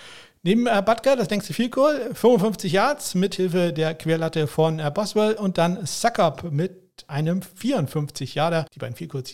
[0.43, 4.91] Neben äh, Butker das längste Field Goal, 55 Yards mit Hilfe der Querlatte von äh,
[4.93, 8.65] Boswell und dann Suckup mit einem 54 Yarder.
[8.73, 9.33] Die beiden Field Goals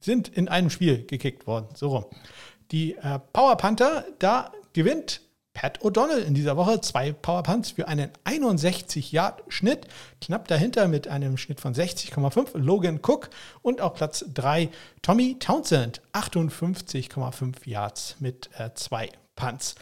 [0.00, 1.68] sind in einem Spiel gekickt worden.
[1.74, 2.04] So rum.
[2.70, 5.20] Die äh, Power Panther, da gewinnt
[5.52, 9.86] Pat O'Donnell in dieser Woche zwei Power Punts für einen 61 Yard Schnitt.
[10.20, 13.30] Knapp dahinter mit einem Schnitt von 60,5 Logan Cook
[13.62, 14.70] und auf Platz 3
[15.02, 19.74] Tommy Townsend 58,5 Yards mit äh, zwei Punts.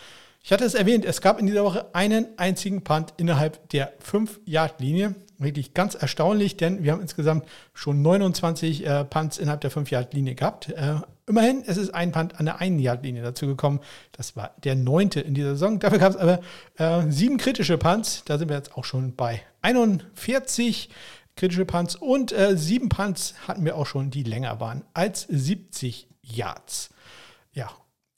[0.49, 5.15] Ich hatte es erwähnt, es gab in dieser Woche einen einzigen Punt innerhalb der 5-Yard-Linie.
[5.37, 10.71] Wirklich ganz erstaunlich, denn wir haben insgesamt schon 29 äh, Punts innerhalb der 5-Yard-Linie gehabt.
[10.71, 13.81] Äh, immerhin, es ist ein Punt an der 1-Yard-Linie dazu gekommen.
[14.13, 15.81] Das war der neunte in dieser Saison.
[15.81, 16.41] Dafür gab es aber
[16.79, 18.23] äh, sieben kritische Punts.
[18.25, 20.89] Da sind wir jetzt auch schon bei 41
[21.37, 26.09] kritische Punts und äh, sieben Punts hatten wir auch schon, die länger waren als 70
[26.23, 26.89] Yards.
[27.53, 27.71] Ja,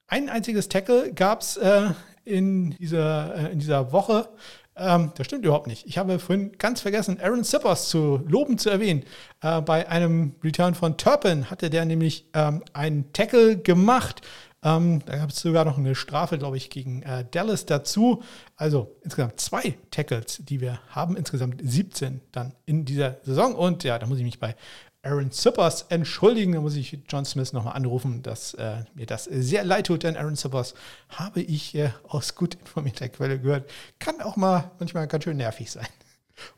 [0.06, 1.90] ein einziges Tackle gab es äh,
[2.30, 4.28] in, dieser, äh, in dieser Woche.
[4.76, 5.86] Ähm, das stimmt überhaupt nicht.
[5.86, 9.04] Ich habe vorhin ganz vergessen, Aaron Sippers zu loben zu erwähnen.
[9.42, 14.22] Äh, bei einem Return von Turpin hatte der nämlich ähm, einen Tackle gemacht.
[14.62, 18.22] Ähm, da gab es sogar noch eine Strafe, glaube ich, gegen äh, Dallas dazu.
[18.56, 21.16] Also insgesamt zwei Tackles, die wir haben.
[21.16, 23.54] Insgesamt 17 dann in dieser Saison.
[23.54, 24.54] Und ja, da muss ich mich bei
[25.03, 26.53] Aaron Sippers entschuldigen.
[26.53, 30.16] Da muss ich John Smith nochmal anrufen, dass äh, mir das sehr leid tut, denn
[30.16, 30.74] Aaron Sippers
[31.09, 33.70] habe ich äh, aus gut informierter Quelle gehört.
[33.98, 35.88] Kann auch mal manchmal ganz schön nervig sein.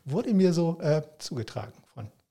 [0.05, 1.82] Wurde mir so äh, zugetragen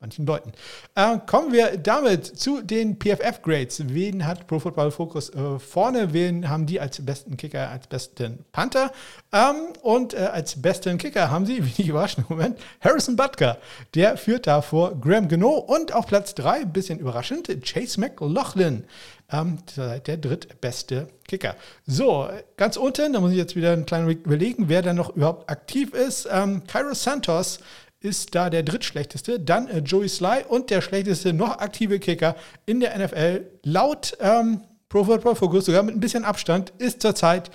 [0.02, 0.52] manchen Leuten.
[0.94, 3.84] Äh, kommen wir damit zu den PFF-Grades.
[3.94, 6.12] Wen hat Pro Football Focus äh, vorne?
[6.12, 8.92] Wen haben die als besten Kicker, als besten Panther?
[9.32, 13.58] Ähm, und äh, als besten Kicker haben sie, ich überraschend Moment, Harrison Butker.
[13.94, 18.84] Der führt da vor Graham Gano und auf Platz 3, bisschen überraschend, Chase McLaughlin.
[19.30, 21.56] Ähm, der drittbeste Kicker.
[21.86, 22.28] So,
[22.58, 25.94] ganz unten, da muss ich jetzt wieder einen kleinen überlegen, wer da noch überhaupt aktiv
[25.94, 26.28] ist.
[26.30, 27.60] Ähm, Cairo Santos
[28.02, 29.40] ist da der drittschlechteste.
[29.40, 32.36] Dann äh, Joey Sly und der schlechteste noch aktive Kicker
[32.66, 33.46] in der NFL.
[33.62, 37.50] Laut ähm, Pro Football Focus, sogar mit ein bisschen Abstand, ist zurzeit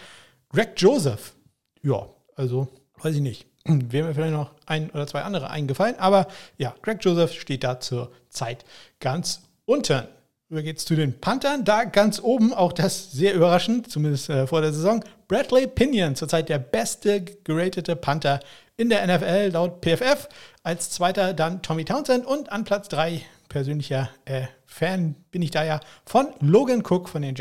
[0.50, 1.36] Greg Joseph.
[1.84, 2.68] Ja, also
[3.02, 3.46] weiß ich nicht.
[3.66, 6.00] Wäre mir vielleicht noch ein oder zwei andere eingefallen.
[6.00, 6.28] Aber
[6.58, 8.66] ja, Greg Joseph steht da zur Zeit
[9.00, 10.04] ganz unten.
[10.50, 11.66] Über geht's zu den Panthern.
[11.66, 16.48] Da ganz oben, auch das sehr überraschend, zumindest äh, vor der Saison, Bradley Pinion, zurzeit
[16.48, 18.40] der beste geratete Panther
[18.78, 20.30] in der NFL laut PFF.
[20.64, 25.64] Als zweiter dann Tommy Townsend und an Platz drei persönlicher äh, Fan bin ich da
[25.64, 27.36] ja von Logan Cook von den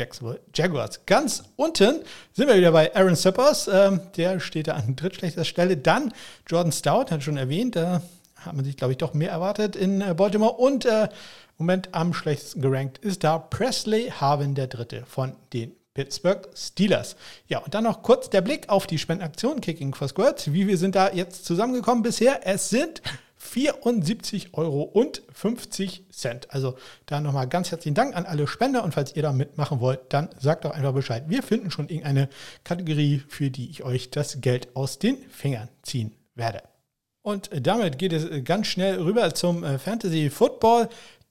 [0.53, 1.05] Jaguars.
[1.05, 2.01] Ganz unten
[2.33, 3.69] sind wir wieder bei Aaron Sippers.
[3.71, 5.77] Ähm, der steht da an drittschlechter Stelle.
[5.77, 6.13] Dann
[6.47, 7.75] Jordan Stout, hat schon erwähnt.
[7.75, 8.01] Da
[8.37, 10.53] hat man sich, glaube ich, doch mehr erwartet in äh, Baltimore.
[10.53, 11.07] Und äh,
[11.57, 17.15] Moment am schlechtesten gerankt ist da Presley Harvin, der dritte von den Pittsburgh Steelers.
[17.47, 20.53] Ja, und dann noch kurz der Blick auf die Spendenaktion Kicking for Squirts.
[20.53, 22.41] Wie wir sind da jetzt zusammengekommen bisher?
[22.45, 23.01] Es sind
[23.37, 26.53] 74 Euro und 50 Cent.
[26.53, 26.77] Also
[27.07, 30.29] da nochmal ganz herzlichen Dank an alle Spender und falls ihr da mitmachen wollt, dann
[30.39, 31.23] sagt doch einfach Bescheid.
[31.29, 32.29] Wir finden schon irgendeine
[32.63, 36.61] Kategorie, für die ich euch das Geld aus den Fingern ziehen werde.
[37.23, 40.87] Und damit geht es ganz schnell rüber zum äh, Fantasy Football.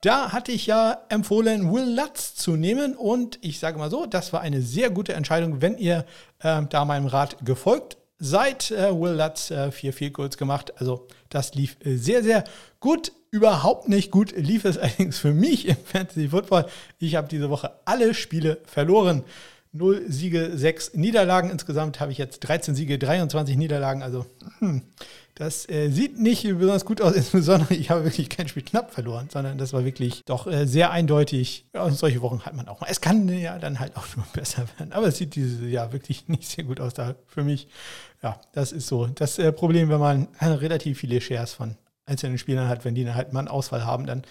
[0.07, 4.33] Da hatte ich ja empfohlen, Will Lutz zu nehmen und ich sage mal so, das
[4.33, 6.07] war eine sehr gute Entscheidung, wenn ihr
[6.39, 8.71] äh, da meinem Rat gefolgt seid.
[8.71, 12.45] Äh, Will Lutz äh, vier Field Goals gemacht, also das lief äh, sehr, sehr
[12.79, 13.11] gut.
[13.33, 16.67] Überhaupt nicht gut lief es allerdings für mich im Fantasy Football.
[17.01, 19.25] Ich habe diese Woche alle Spiele verloren.
[19.77, 21.51] 0 Siege, 6 Niederlagen.
[21.51, 24.03] Insgesamt habe ich jetzt 13 Siege, 23 Niederlagen.
[24.03, 24.27] Also
[24.59, 24.83] hm,
[25.37, 29.29] das äh, sieht nicht besonders gut aus, insbesondere ich habe wirklich kein Spiel knapp verloren,
[29.31, 31.67] sondern das war wirklich doch äh, sehr eindeutig.
[31.75, 32.89] Ja, solche Wochen hat man auch mal.
[32.91, 36.27] Es kann ja dann halt auch nur besser werden, aber es sieht dieses Jahr wirklich
[36.29, 37.69] nicht sehr gut aus da für mich.
[38.23, 42.69] Ja, das ist so das äh, Problem, wenn man relativ viele Shares von einzelnen Spielern
[42.69, 44.23] hat, wenn die dann halt mal einen Ausfall haben, dann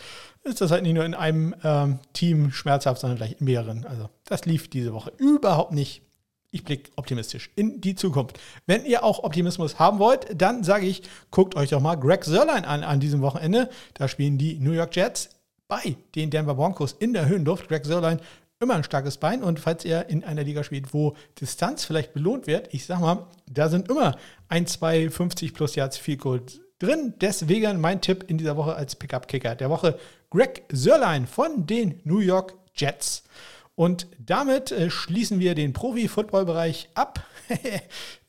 [0.44, 3.86] ist das halt nicht nur in einem ähm, Team schmerzhaft, sondern gleich in mehreren.
[3.86, 6.02] Also das lief diese Woche überhaupt nicht
[6.56, 8.40] ich blicke optimistisch in die Zukunft.
[8.66, 12.64] Wenn ihr auch Optimismus haben wollt, dann sage ich, guckt euch doch mal Greg Sörlein
[12.64, 13.70] an an diesem Wochenende.
[13.94, 15.32] Da spielen die New York Jets
[15.68, 17.68] bei den Denver Broncos in der Höhenluft.
[17.68, 18.22] Greg Sörlein
[18.62, 22.48] immer ein starkes Bein und falls ihr in einer Liga spielt, wo Distanz vielleicht belohnt
[22.48, 24.16] wird, ich sag mal, da sind immer
[24.48, 27.14] ein, zwei 50 plus Yards viel Gold drin.
[27.22, 29.98] Deswegen mein Tipp in dieser Woche als Pickup-Kicker der Woche,
[30.30, 33.24] Greg Sörlein von den New York Jets.
[33.76, 37.26] Und damit äh, schließen wir den Profi-Football-Bereich ab.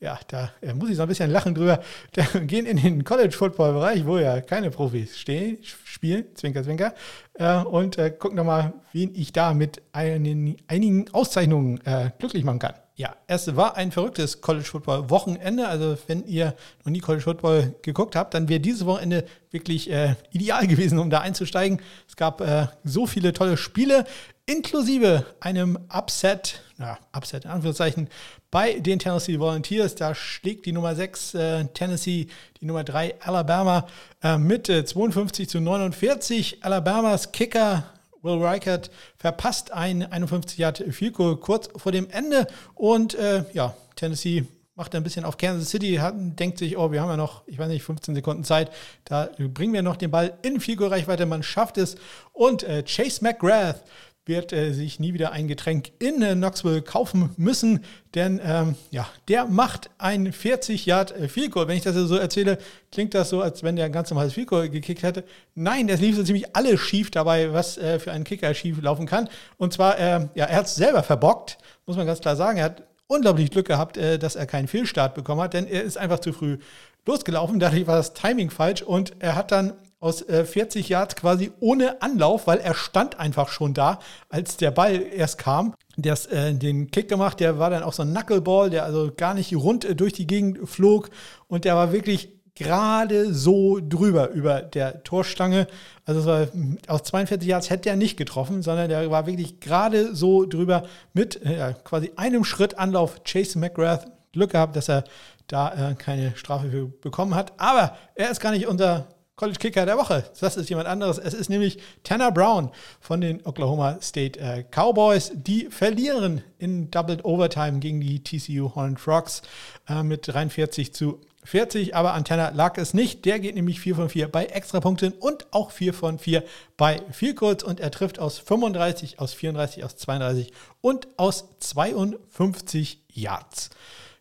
[0.01, 1.81] ja, da äh, muss ich so ein bisschen lachen drüber.
[2.11, 6.93] Da gehen in den College-Football-Bereich, wo ja keine Profis stehen, spielen, Zwinker, Zwinker,
[7.35, 12.59] äh, und äh, gucken nochmal, wen ich da mit einen, einigen Auszeichnungen äh, glücklich machen
[12.59, 12.73] kann.
[12.97, 15.67] Ja, es war ein verrücktes College Football Wochenende.
[15.67, 20.15] Also wenn ihr noch nie College Football geguckt habt, dann wäre dieses Wochenende wirklich äh,
[20.31, 21.79] ideal gewesen, um da einzusteigen.
[22.07, 24.05] Es gab äh, so viele tolle Spiele
[24.47, 28.09] inklusive einem Upset, ja, Upset in Anführungszeichen,
[28.49, 29.93] bei den Tennessee Volunteers.
[29.93, 32.27] Da schlägt die Nummer 6 äh, Tennessee
[32.59, 33.85] die Nummer 3 Alabama
[34.23, 36.63] äh, mit äh, 52 zu 49.
[36.63, 37.83] Alabamas Kicker
[38.27, 42.47] Will Reichert verpasst ein 51 Yard Field kurz vor dem Ende.
[42.75, 44.45] Und äh, ja, Tennessee
[44.77, 47.57] macht ein bisschen auf Kansas City, hat, denkt sich, oh, wir haben ja noch, ich
[47.57, 48.69] weiß nicht, 15 Sekunden Zeit,
[49.05, 51.95] da bringen wir noch den Ball in Field Goal Reichweite, man schafft es.
[52.31, 53.81] Und äh, Chase McGrath
[54.27, 57.83] wird äh, sich nie wieder ein Getränk in äh, Knoxville kaufen müssen,
[58.15, 61.67] denn ähm, ja, der macht ein 40 Yard äh, Field Goal.
[61.67, 62.57] Wenn ich das so erzähle,
[62.91, 65.23] klingt das so, als wenn der ein ganz normales Field Goal gekickt hätte.
[65.55, 69.05] Nein, das lief so ziemlich alles schief dabei, was äh, für einen Kicker schief laufen
[69.05, 69.29] kann.
[69.57, 72.57] Und zwar, äh, ja, er hat es selber verbockt, muss man ganz klar sagen.
[72.57, 75.97] Er hat unglaublich Glück gehabt, äh, dass er keinen Fehlstart bekommen hat, denn er ist
[75.97, 76.57] einfach zu früh
[77.05, 77.59] losgelaufen.
[77.59, 82.01] Dadurch war das Timing falsch und er hat dann aus äh, 40 Yards quasi ohne
[82.01, 85.73] Anlauf, weil er stand einfach schon da, als der Ball erst kam.
[85.95, 89.11] Der hat äh, den Kick gemacht, der war dann auch so ein Knuckleball, der also
[89.15, 91.09] gar nicht rund äh, durch die Gegend flog
[91.47, 95.67] und der war wirklich gerade so drüber über der Torstange.
[96.05, 96.47] Also war,
[96.87, 100.83] aus 42 Yards hätte er nicht getroffen, sondern der war wirklich gerade so drüber
[101.13, 104.07] mit äh, quasi einem Schritt Anlauf Chase McGrath.
[104.33, 105.03] Glück gehabt, dass er
[105.47, 107.53] da äh, keine Strafe für bekommen hat.
[107.57, 109.07] Aber er ist gar nicht unser
[109.37, 110.23] College Kicker der Woche.
[110.39, 111.19] Das ist jemand anderes.
[111.19, 115.31] Es ist nämlich Tanner Brown von den Oklahoma State äh, Cowboys.
[115.35, 119.43] Die verlieren in Doubled Overtime gegen die TCU Horned Frogs
[119.87, 123.25] äh, mit 43 zu 40, aber an Tanner lag es nicht.
[123.25, 126.43] Der geht nämlich 4 von 4 bei Extrapunkten und auch 4 von 4
[126.75, 133.69] bei Vielkurz und er trifft aus 35, aus 34, aus 32 und aus 52 Yards.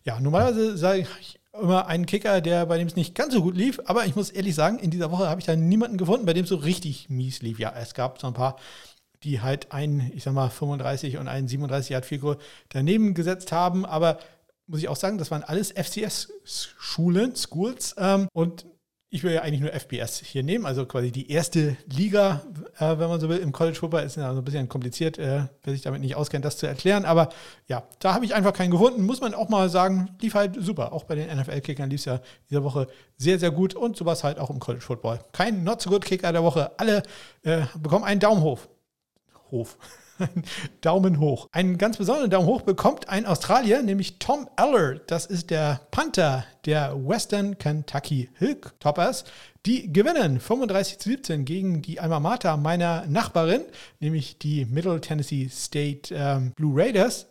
[0.05, 3.57] Ja, normalerweise sage ich immer einen Kicker, der bei dem es nicht ganz so gut
[3.57, 3.81] lief.
[3.87, 6.45] Aber ich muss ehrlich sagen, in dieser Woche habe ich da niemanden gefunden, bei dem
[6.45, 7.59] es so richtig mies lief.
[7.59, 8.57] Ja, es gab so ein paar,
[9.23, 12.39] die halt einen, ich sag mal, 35 und einen 37 Yard Figur
[12.69, 13.85] daneben gesetzt haben.
[13.85, 14.19] Aber
[14.67, 17.95] muss ich auch sagen, das waren alles FCS-Schulen, Schools.
[17.99, 18.67] Ähm, und
[19.09, 22.43] ich will ja eigentlich nur FBS hier nehmen, also quasi die erste Liga,
[22.79, 24.03] äh, wenn man so will, im College Football.
[24.03, 27.05] Ist ja so ein bisschen kompliziert, äh, wer sich damit nicht auskennt, das zu erklären.
[27.05, 27.29] Aber
[27.69, 29.07] ja, da habe ich einfach keinen gefunden.
[29.07, 30.93] Muss man auch mal sagen, lief halt super.
[30.93, 34.39] Auch bei den NFL-Kickern lief es ja diese Woche sehr, sehr gut und sowas halt
[34.41, 35.21] auch im College Football.
[35.33, 36.73] Kein Not-so-good-Kicker der Woche.
[36.77, 37.03] Alle
[37.43, 38.61] äh, bekommen einen Daumen hoch.
[39.53, 39.79] Hof.
[40.81, 41.49] Daumen hoch.
[41.53, 44.97] Einen ganz besonderen Daumen hoch bekommt ein Australier, nämlich Tom Aller.
[45.07, 49.25] Das ist der Panther der Western Kentucky Hilltoppers.
[49.67, 53.63] Die gewinnen 35 zu 17 gegen die Alma Mater meiner Nachbarin,
[54.01, 57.27] nämlich die Middle Tennessee State ähm, Blue Raiders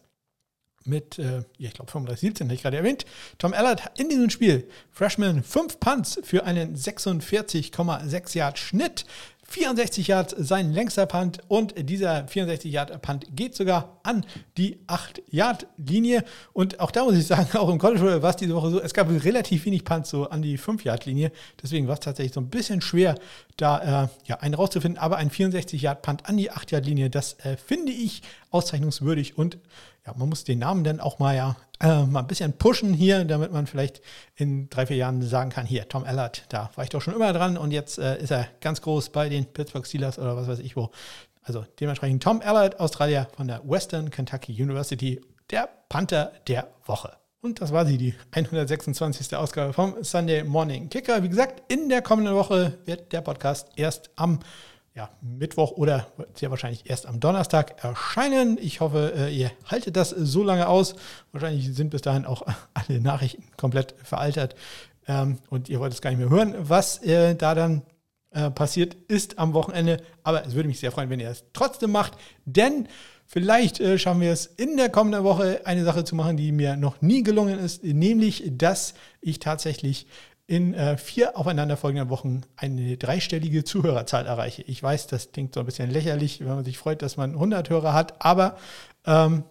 [0.86, 3.05] mit, äh, ich glaube 35, 17, habe ich gerade erwähnt.
[3.38, 9.05] Tom Allard in diesem Spiel, Freshman, 5 Punts für einen 46,6 Yard Schnitt.
[9.47, 11.39] 64 Yards sein längster Punt.
[11.47, 14.25] Und dieser 64 Yard Punt geht sogar an
[14.57, 16.23] die 8 Yard Linie.
[16.53, 18.93] Und auch da muss ich sagen, auch im College war es diese Woche so, es
[18.93, 21.31] gab relativ wenig Punts so an die 5 Yard Linie,
[21.61, 23.15] deswegen war es tatsächlich so ein bisschen schwer,
[23.57, 27.09] da äh, ja, einen rauszufinden, aber ein 64 Yard Punt an die 8 Yard Linie,
[27.09, 28.21] das äh, finde ich
[28.51, 29.37] auszeichnungswürdig.
[29.37, 29.57] Und
[30.05, 33.25] ja, man muss den Namen dann auch mal ja äh, mal ein bisschen pushen hier,
[33.25, 34.01] damit man vielleicht
[34.35, 37.33] in drei, vier Jahren sagen kann, hier, Tom Allard, da war ich doch schon immer
[37.33, 40.59] dran und jetzt äh, ist er ganz groß bei den Pittsburgh Steelers oder was weiß
[40.59, 40.91] ich wo.
[41.41, 47.13] Also dementsprechend Tom Allard, Australier von der Western Kentucky University, der Panther der Woche.
[47.41, 49.35] Und das war sie, die 126.
[49.35, 51.21] Ausgabe vom Sunday Morning Kicker.
[51.21, 54.39] Wie gesagt, in der kommenden Woche wird der Podcast erst am
[54.95, 58.57] ja, Mittwoch oder sehr wahrscheinlich erst am Donnerstag erscheinen.
[58.57, 60.95] Ich hoffe, äh, ihr haltet das so lange aus.
[61.33, 62.43] Wahrscheinlich sind bis dahin auch
[62.73, 64.55] alle Nachrichten komplett veraltert
[65.07, 67.81] ähm, und ihr wollt es gar nicht mehr hören, was äh, da dann
[68.31, 70.01] äh, passiert ist am Wochenende.
[70.23, 72.13] Aber es würde mich sehr freuen, wenn ihr es trotzdem macht,
[72.45, 72.87] denn
[73.25, 77.01] vielleicht schaffen wir es in der kommenden Woche eine Sache zu machen, die mir noch
[77.01, 80.05] nie gelungen ist, nämlich dass ich tatsächlich
[80.47, 84.61] in äh, vier aufeinanderfolgenden Wochen eine dreistellige Zuhörerzahl erreiche.
[84.63, 87.69] Ich weiß, das klingt so ein bisschen lächerlich, wenn man sich freut, dass man 100
[87.69, 88.57] Hörer hat, aber
[89.05, 89.43] ähm,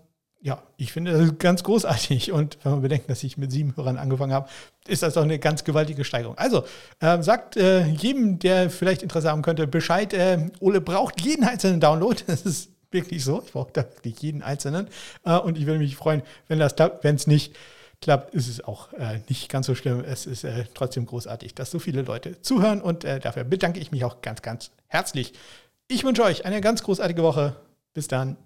[0.44, 2.30] ja, ich finde das ganz großartig.
[2.32, 4.50] Und wenn man bedenkt, dass ich mit sieben Hörern angefangen habe,
[4.86, 6.36] ist das doch eine ganz gewaltige Steigerung.
[6.36, 6.64] Also,
[7.00, 10.12] äh, sagt äh, jedem, der vielleicht Interesse haben könnte, Bescheid.
[10.12, 12.22] Äh, Ole braucht jeden einzelnen Download.
[12.26, 13.42] Das ist wirklich so.
[13.44, 14.88] Ich brauche da wirklich jeden einzelnen.
[15.24, 17.04] Äh, und ich würde mich freuen, wenn das klappt.
[17.04, 17.56] Wenn es nicht
[18.04, 20.04] klappt, ist es auch äh, nicht ganz so schlimm.
[20.04, 23.90] Es ist äh, trotzdem großartig, dass so viele Leute zuhören und äh, dafür bedanke ich
[23.90, 25.32] mich auch ganz, ganz herzlich.
[25.88, 27.56] Ich wünsche euch eine ganz großartige Woche.
[27.94, 28.36] Bis dann.